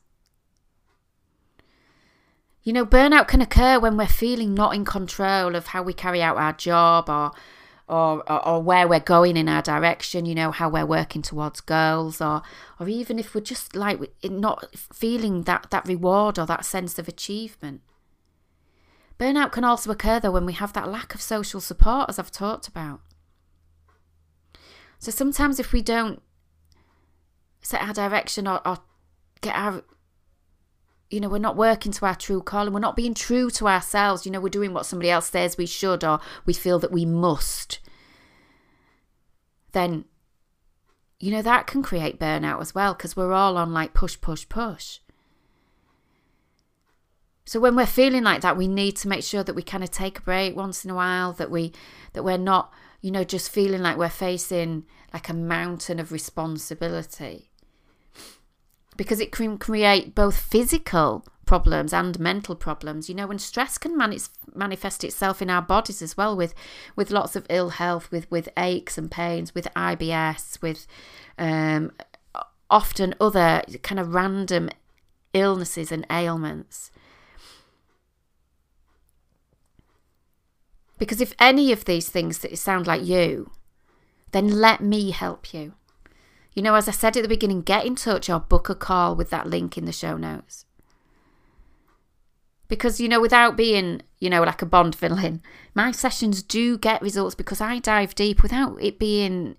You 2.61 2.73
know, 2.73 2.85
burnout 2.85 3.27
can 3.27 3.41
occur 3.41 3.79
when 3.79 3.97
we're 3.97 4.05
feeling 4.05 4.53
not 4.53 4.75
in 4.75 4.85
control 4.85 5.55
of 5.55 5.67
how 5.67 5.81
we 5.81 5.93
carry 5.93 6.21
out 6.21 6.37
our 6.37 6.53
job 6.53 7.09
or 7.09 7.31
or, 7.89 8.23
or, 8.31 8.47
or 8.47 8.63
where 8.63 8.87
we're 8.87 8.99
going 8.99 9.35
in 9.35 9.49
our 9.49 9.61
direction, 9.61 10.25
you 10.25 10.35
know, 10.35 10.51
how 10.51 10.69
we're 10.69 10.85
working 10.85 11.21
towards 11.21 11.61
goals, 11.61 12.21
or 12.21 12.41
or 12.79 12.87
even 12.87 13.19
if 13.19 13.33
we're 13.33 13.41
just 13.41 13.75
like 13.75 13.99
not 14.23 14.75
feeling 14.75 15.43
that, 15.43 15.67
that 15.71 15.87
reward 15.87 16.37
or 16.37 16.45
that 16.45 16.65
sense 16.65 16.99
of 16.99 17.07
achievement. 17.07 17.81
Burnout 19.19 19.51
can 19.51 19.63
also 19.63 19.91
occur 19.91 20.19
though 20.19 20.31
when 20.31 20.45
we 20.45 20.53
have 20.53 20.73
that 20.73 20.89
lack 20.89 21.13
of 21.13 21.21
social 21.21 21.59
support, 21.59 22.09
as 22.09 22.19
I've 22.19 22.31
talked 22.31 22.67
about. 22.67 23.01
So 24.99 25.11
sometimes 25.11 25.59
if 25.59 25.73
we 25.73 25.81
don't 25.81 26.21
set 27.61 27.81
our 27.81 27.93
direction 27.93 28.47
or, 28.47 28.65
or 28.67 28.77
get 29.41 29.55
our 29.55 29.83
you 31.09 31.19
know, 31.19 31.29
we're 31.29 31.39
not 31.39 31.55
working 31.55 31.91
to 31.91 32.05
our 32.05 32.15
true 32.15 32.41
calling. 32.41 32.73
We're 32.73 32.79
not 32.79 32.95
being 32.95 33.13
true 33.13 33.49
to 33.51 33.67
ourselves. 33.67 34.25
You 34.25 34.31
know, 34.31 34.39
we're 34.39 34.49
doing 34.49 34.73
what 34.73 34.85
somebody 34.85 35.09
else 35.09 35.29
says 35.29 35.57
we 35.57 35.65
should 35.65 36.03
or 36.03 36.19
we 36.45 36.53
feel 36.53 36.77
that 36.79 36.91
we 36.91 37.05
must. 37.05 37.79
Then, 39.71 40.05
you 41.19 41.31
know, 41.31 41.41
that 41.41 41.67
can 41.67 41.81
create 41.81 42.19
burnout 42.19 42.61
as 42.61 42.75
well 42.75 42.93
because 42.93 43.15
we're 43.15 43.33
all 43.33 43.57
on 43.57 43.73
like 43.73 43.93
push, 43.93 44.19
push, 44.21 44.47
push. 44.47 44.99
So 47.45 47.59
when 47.59 47.75
we're 47.75 47.87
feeling 47.87 48.23
like 48.23 48.41
that, 48.41 48.57
we 48.57 48.67
need 48.67 48.95
to 48.97 49.07
make 49.07 49.23
sure 49.23 49.43
that 49.43 49.55
we 49.55 49.63
kind 49.63 49.83
of 49.83 49.89
take 49.89 50.19
a 50.19 50.21
break 50.21 50.55
once 50.55 50.85
in 50.85 50.91
a 50.91 50.95
while, 50.95 51.33
that 51.33 51.49
we 51.49 51.73
that 52.13 52.23
we're 52.23 52.37
not, 52.37 52.71
you 53.01 53.09
know, 53.09 53.23
just 53.23 53.51
feeling 53.51 53.81
like 53.81 53.97
we're 53.97 54.09
facing 54.09 54.85
like 55.11 55.29
a 55.29 55.33
mountain 55.33 55.99
of 55.99 56.11
responsibility 56.11 57.48
because 58.99 59.21
it 59.21 59.31
can 59.31 59.57
create 59.57 60.13
both 60.13 60.37
physical 60.37 61.25
problems 61.45 61.93
and 61.93 62.19
mental 62.19 62.53
problems. 62.53 63.07
You 63.07 63.15
know 63.15 63.31
and 63.31 63.39
stress 63.39 63.77
can 63.77 63.97
manifest 64.53 65.05
itself 65.05 65.41
in 65.41 65.49
our 65.49 65.61
bodies 65.61 66.01
as 66.01 66.17
well 66.17 66.35
with 66.35 66.53
with 66.97 67.09
lots 67.09 67.37
of 67.37 67.45
ill 67.49 67.69
health 67.69 68.11
with 68.11 68.29
with 68.29 68.49
aches 68.57 68.97
and 68.97 69.09
pains 69.09 69.55
with 69.55 69.73
IBS 69.73 70.61
with 70.61 70.85
um, 71.37 71.93
often 72.69 73.15
other 73.21 73.61
kind 73.83 74.01
of 74.01 74.13
random 74.13 74.69
illnesses 75.33 75.93
and 75.93 76.05
ailments. 76.11 76.91
Because 80.97 81.21
if 81.21 81.33
any 81.39 81.71
of 81.71 81.85
these 81.85 82.09
things 82.09 82.39
that 82.39 82.57
sound 82.57 82.85
like 82.85 83.05
you 83.05 83.49
then 84.33 84.59
let 84.59 84.81
me 84.81 85.11
help 85.11 85.53
you 85.53 85.75
you 86.59 86.63
know, 86.63 86.75
as 86.75 86.89
I 86.89 86.91
said 86.91 87.15
at 87.15 87.23
the 87.23 87.29
beginning, 87.29 87.61
get 87.61 87.85
in 87.85 87.95
touch 87.95 88.29
or 88.29 88.41
book 88.41 88.67
a 88.67 88.75
call 88.75 89.15
with 89.15 89.29
that 89.29 89.47
link 89.47 89.77
in 89.77 89.85
the 89.85 89.93
show 89.93 90.17
notes. 90.17 90.65
Because, 92.67 92.99
you 92.99 93.07
know, 93.07 93.21
without 93.21 93.55
being, 93.55 94.01
you 94.19 94.29
know, 94.29 94.43
like 94.43 94.61
a 94.61 94.65
Bond 94.65 94.93
villain, 94.93 95.41
my 95.73 95.93
sessions 95.93 96.43
do 96.43 96.77
get 96.77 97.01
results 97.01 97.33
because 97.33 97.61
I 97.61 97.79
dive 97.79 98.13
deep 98.13 98.43
without 98.43 98.75
it 98.83 98.99
being, 98.99 99.55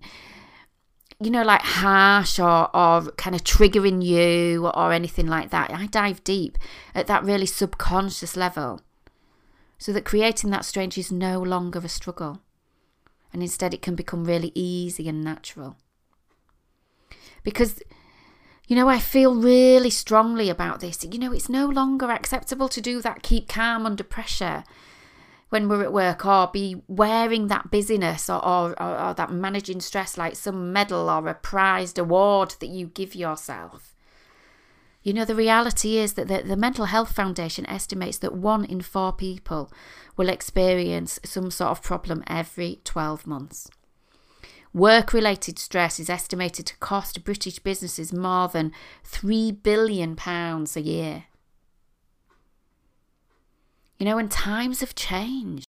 you 1.19 1.31
know, 1.31 1.41
like 1.41 1.61
harsh 1.61 2.37
or, 2.37 2.69
or 2.75 3.09
kind 3.13 3.35
of 3.35 3.43
triggering 3.43 4.05
you 4.05 4.67
or 4.67 4.93
anything 4.93 5.25
like 5.25 5.49
that. 5.49 5.71
I 5.71 5.87
dive 5.87 6.23
deep 6.23 6.59
at 6.93 7.07
that 7.07 7.23
really 7.23 7.47
subconscious 7.47 8.37
level 8.37 8.79
so 9.79 9.91
that 9.91 10.05
creating 10.05 10.51
that 10.51 10.65
strange 10.65 10.99
is 10.99 11.11
no 11.11 11.41
longer 11.41 11.79
a 11.79 11.89
struggle. 11.89 12.43
And 13.33 13.41
instead, 13.41 13.73
it 13.73 13.81
can 13.81 13.95
become 13.95 14.25
really 14.25 14.51
easy 14.53 15.09
and 15.09 15.23
natural 15.23 15.77
because 17.43 17.81
you 18.67 18.77
know, 18.77 18.87
I 18.87 18.99
feel 18.99 19.35
really 19.35 19.89
strongly 19.89 20.49
about 20.49 20.79
this. 20.79 21.03
You 21.03 21.19
know, 21.19 21.33
it's 21.33 21.49
no 21.49 21.65
longer 21.65 22.09
acceptable 22.09 22.69
to 22.69 22.79
do 22.79 23.01
that 23.01 23.21
keep 23.21 23.49
calm 23.49 23.85
under 23.85 24.03
pressure 24.03 24.63
when 25.49 25.67
we're 25.67 25.83
at 25.83 25.91
work 25.91 26.25
or 26.25 26.47
be 26.47 26.81
wearing 26.87 27.47
that 27.47 27.69
busyness 27.69 28.29
or, 28.29 28.43
or, 28.45 28.81
or, 28.81 28.97
or 28.97 29.13
that 29.13 29.29
managing 29.29 29.81
stress 29.81 30.17
like 30.17 30.37
some 30.37 30.71
medal 30.71 31.09
or 31.09 31.27
a 31.27 31.33
prized 31.33 31.99
award 31.99 32.55
that 32.61 32.69
you 32.69 32.87
give 32.87 33.13
yourself. 33.13 33.93
You 35.03 35.11
know, 35.11 35.25
the 35.25 35.35
reality 35.35 35.97
is 35.97 36.13
that 36.13 36.29
the, 36.29 36.41
the 36.41 36.55
Mental 36.55 36.85
Health 36.85 37.11
Foundation 37.11 37.65
estimates 37.65 38.19
that 38.19 38.33
one 38.33 38.63
in 38.63 38.79
four 38.79 39.11
people 39.11 39.69
will 40.15 40.29
experience 40.29 41.19
some 41.25 41.51
sort 41.51 41.71
of 41.71 41.83
problem 41.83 42.23
every 42.25 42.79
12 42.85 43.27
months. 43.27 43.69
Work 44.73 45.11
related 45.11 45.59
stress 45.59 45.99
is 45.99 46.09
estimated 46.09 46.65
to 46.67 46.77
cost 46.77 47.23
British 47.25 47.59
businesses 47.59 48.13
more 48.13 48.47
than 48.47 48.71
£3 49.05 49.61
billion 49.61 50.17
a 50.17 50.79
year. 50.79 51.25
You 53.99 54.05
know, 54.05 54.15
when 54.15 54.29
times 54.29 54.79
have 54.79 54.95
changed, 54.95 55.67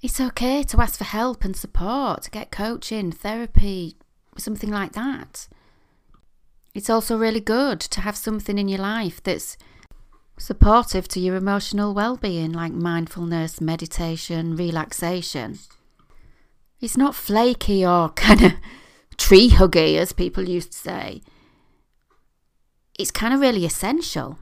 it's 0.00 0.20
okay 0.20 0.62
to 0.62 0.80
ask 0.80 0.96
for 0.96 1.04
help 1.04 1.44
and 1.44 1.54
support, 1.54 2.30
get 2.32 2.50
coaching, 2.50 3.12
therapy, 3.12 3.96
something 4.36 4.70
like 4.70 4.92
that. 4.92 5.46
It's 6.74 6.88
also 6.88 7.18
really 7.18 7.40
good 7.40 7.80
to 7.80 8.00
have 8.00 8.16
something 8.16 8.58
in 8.58 8.68
your 8.68 8.80
life 8.80 9.22
that's 9.22 9.56
supportive 10.38 11.06
to 11.08 11.20
your 11.20 11.36
emotional 11.36 11.92
well 11.92 12.16
being, 12.16 12.52
like 12.52 12.72
mindfulness, 12.72 13.60
meditation, 13.60 14.56
relaxation. 14.56 15.58
It's 16.80 16.96
not 16.96 17.14
flaky 17.14 17.84
or 17.84 18.08
kind 18.16 18.42
of 18.42 18.52
tree 19.16 19.50
huggy, 19.50 19.96
as 19.96 20.12
people 20.12 20.48
used 20.48 20.72
to 20.72 20.78
say. 20.78 21.22
It's 22.98 23.10
kind 23.10 23.34
of 23.34 23.40
really 23.40 23.64
essential. 23.64 24.38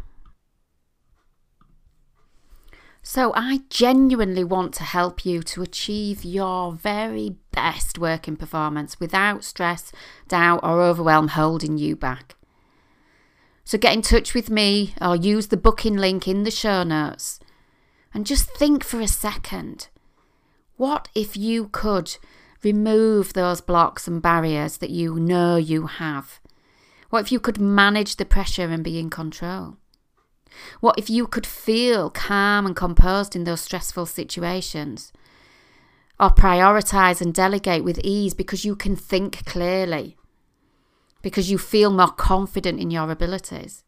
So, 3.03 3.33
I 3.37 3.61
genuinely 3.71 4.43
want 4.43 4.75
to 4.75 4.83
help 4.83 5.25
you 5.25 5.41
to 5.45 5.63
achieve 5.63 6.25
your 6.25 6.73
very 6.73 7.37
best 7.53 7.99
working 7.99 8.35
performance 8.37 8.99
without 8.99 9.45
stress, 9.45 9.93
doubt, 10.27 10.59
or 10.65 10.83
overwhelm 10.83 11.29
holding 11.29 11.79
you 11.79 11.95
back. 11.95 12.35
So, 13.63 13.79
get 13.79 13.95
in 13.95 14.03
touch 14.03 14.35
with 14.35 14.51
me 14.51 14.95
or 15.01 15.15
use 15.15 15.49
the 15.49 15.57
booking 15.57 15.97
link 15.97 16.27
in 16.27 16.43
the 16.43 16.51
show 16.51 16.83
notes 16.83 17.39
and 18.13 18.27
just 18.27 18.51
think 18.57 18.83
for 18.83 19.01
a 19.01 19.07
second 19.07 19.89
what 20.77 21.09
if 21.15 21.37
you 21.37 21.69
could 21.69 22.17
remove 22.63 23.33
those 23.33 23.61
blocks 23.61 24.07
and 24.07 24.21
barriers 24.21 24.79
that 24.79 24.91
you 24.91 25.19
know 25.19 25.57
you 25.57 25.87
have? 25.87 26.41
What 27.11 27.21
if 27.21 27.33
you 27.33 27.41
could 27.41 27.61
manage 27.61 28.17
the 28.17 28.25
pressure 28.25 28.69
and 28.69 28.83
be 28.83 28.99
in 28.99 29.11
control? 29.11 29.77
What 30.81 30.99
if 30.99 31.09
you 31.09 31.27
could 31.27 31.47
feel 31.47 32.11
calm 32.11 32.67
and 32.67 32.75
composed 32.75 33.37
in 33.37 33.45
those 33.45 33.61
stressful 33.61 34.07
situations? 34.07 35.13
Or 36.19 36.31
prioritize 36.31 37.21
and 37.21 37.33
delegate 37.33 37.85
with 37.85 38.01
ease 38.03 38.35
because 38.35 38.65
you 38.65 38.75
can 38.75 38.97
think 38.97 39.45
clearly, 39.45 40.17
because 41.23 41.51
you 41.51 41.59
feel 41.59 41.91
more 41.91 42.11
confident 42.11 42.81
in 42.81 42.91
your 42.91 43.11
abilities? 43.11 43.85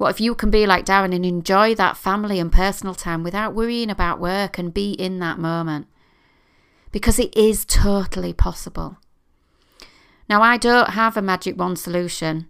What 0.00 0.08
if 0.08 0.18
you 0.18 0.34
can 0.34 0.48
be 0.48 0.66
like 0.66 0.86
Darren 0.86 1.14
and 1.14 1.26
enjoy 1.26 1.74
that 1.74 1.94
family 1.94 2.40
and 2.40 2.50
personal 2.50 2.94
time 2.94 3.22
without 3.22 3.54
worrying 3.54 3.90
about 3.90 4.18
work 4.18 4.56
and 4.56 4.72
be 4.72 4.92
in 4.92 5.18
that 5.18 5.38
moment? 5.38 5.88
Because 6.90 7.18
it 7.18 7.36
is 7.36 7.66
totally 7.66 8.32
possible. 8.32 8.96
Now, 10.26 10.40
I 10.40 10.56
don't 10.56 10.92
have 10.92 11.18
a 11.18 11.22
magic 11.22 11.58
wand 11.58 11.78
solution. 11.78 12.48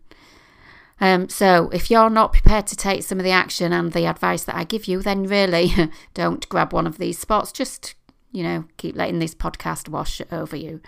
Um, 1.00 1.28
so 1.28 1.70
if 1.70 1.90
you're 1.90 2.08
not 2.08 2.32
prepared 2.32 2.68
to 2.68 2.76
take 2.76 3.02
some 3.02 3.18
of 3.18 3.24
the 3.24 3.32
action 3.32 3.72
and 3.72 3.92
the 3.92 4.06
advice 4.06 4.44
that 4.44 4.54
I 4.54 4.62
give 4.62 4.86
you, 4.86 5.02
then 5.02 5.24
really 5.24 5.72
don't 6.14 6.48
grab 6.48 6.72
one 6.72 6.86
of 6.86 6.98
these 6.98 7.18
spots. 7.18 7.50
Just, 7.50 7.96
you 8.30 8.44
know, 8.44 8.66
keep 8.76 8.94
letting 8.94 9.18
this 9.18 9.34
podcast 9.34 9.88
wash 9.88 10.22
over 10.30 10.54
you. 10.54 10.80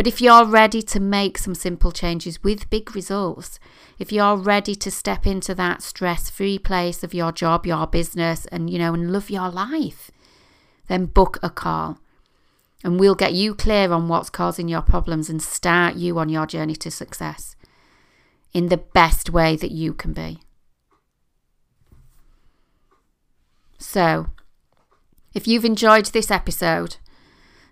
But 0.00 0.06
if 0.06 0.22
you're 0.22 0.46
ready 0.46 0.80
to 0.80 0.98
make 0.98 1.36
some 1.36 1.54
simple 1.54 1.92
changes 1.92 2.42
with 2.42 2.70
big 2.70 2.96
results, 2.96 3.60
if 3.98 4.10
you're 4.10 4.34
ready 4.34 4.74
to 4.76 4.90
step 4.90 5.26
into 5.26 5.54
that 5.56 5.82
stress 5.82 6.30
free 6.30 6.58
place 6.58 7.04
of 7.04 7.12
your 7.12 7.32
job, 7.32 7.66
your 7.66 7.86
business, 7.86 8.46
and, 8.46 8.70
you 8.70 8.78
know, 8.78 8.94
and 8.94 9.12
love 9.12 9.28
your 9.28 9.50
life, 9.50 10.10
then 10.86 11.04
book 11.04 11.38
a 11.42 11.50
call. 11.50 11.98
And 12.82 12.98
we'll 12.98 13.14
get 13.14 13.34
you 13.34 13.54
clear 13.54 13.92
on 13.92 14.08
what's 14.08 14.30
causing 14.30 14.68
your 14.70 14.80
problems 14.80 15.28
and 15.28 15.42
start 15.42 15.96
you 15.96 16.18
on 16.18 16.30
your 16.30 16.46
journey 16.46 16.76
to 16.76 16.90
success 16.90 17.54
in 18.54 18.68
the 18.68 18.78
best 18.78 19.28
way 19.28 19.54
that 19.54 19.70
you 19.70 19.92
can 19.92 20.14
be. 20.14 20.40
So, 23.76 24.30
if 25.34 25.46
you've 25.46 25.66
enjoyed 25.66 26.06
this 26.06 26.30
episode 26.30 26.96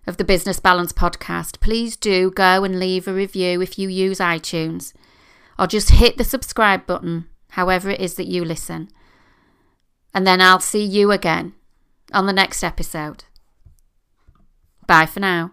of 0.09 0.17
the 0.17 0.25
Business 0.25 0.59
Balance 0.59 0.93
podcast, 0.93 1.61
please 1.61 1.97
do 1.97 2.31
go 2.31 2.65
and 2.65 2.81
leave 2.81 3.07
a 3.07 3.13
review 3.13 3.61
if 3.61 3.79
you 3.79 3.89
use 3.89 4.19
iTunes 4.19 4.93
or 5.59 5.67
just 5.67 5.91
hit 5.91 6.17
the 6.17 6.25
subscribe 6.25 6.87
button, 6.87 7.27
however 7.51 7.91
it 7.91 8.01
is 8.01 8.15
that 8.15 8.27
you 8.27 8.45
listen. 8.45 8.89
And 10.15 10.27
then 10.27 10.41
I'll 10.41 10.61
see 10.61 10.83
you 10.83 11.13
again 11.13 11.53
on 12.13 12.27
the 12.27 12.33
next 12.33 12.65
episode. 12.65 13.25
Bye 14.87 15.07
for 15.07 15.21
now. 15.21 15.53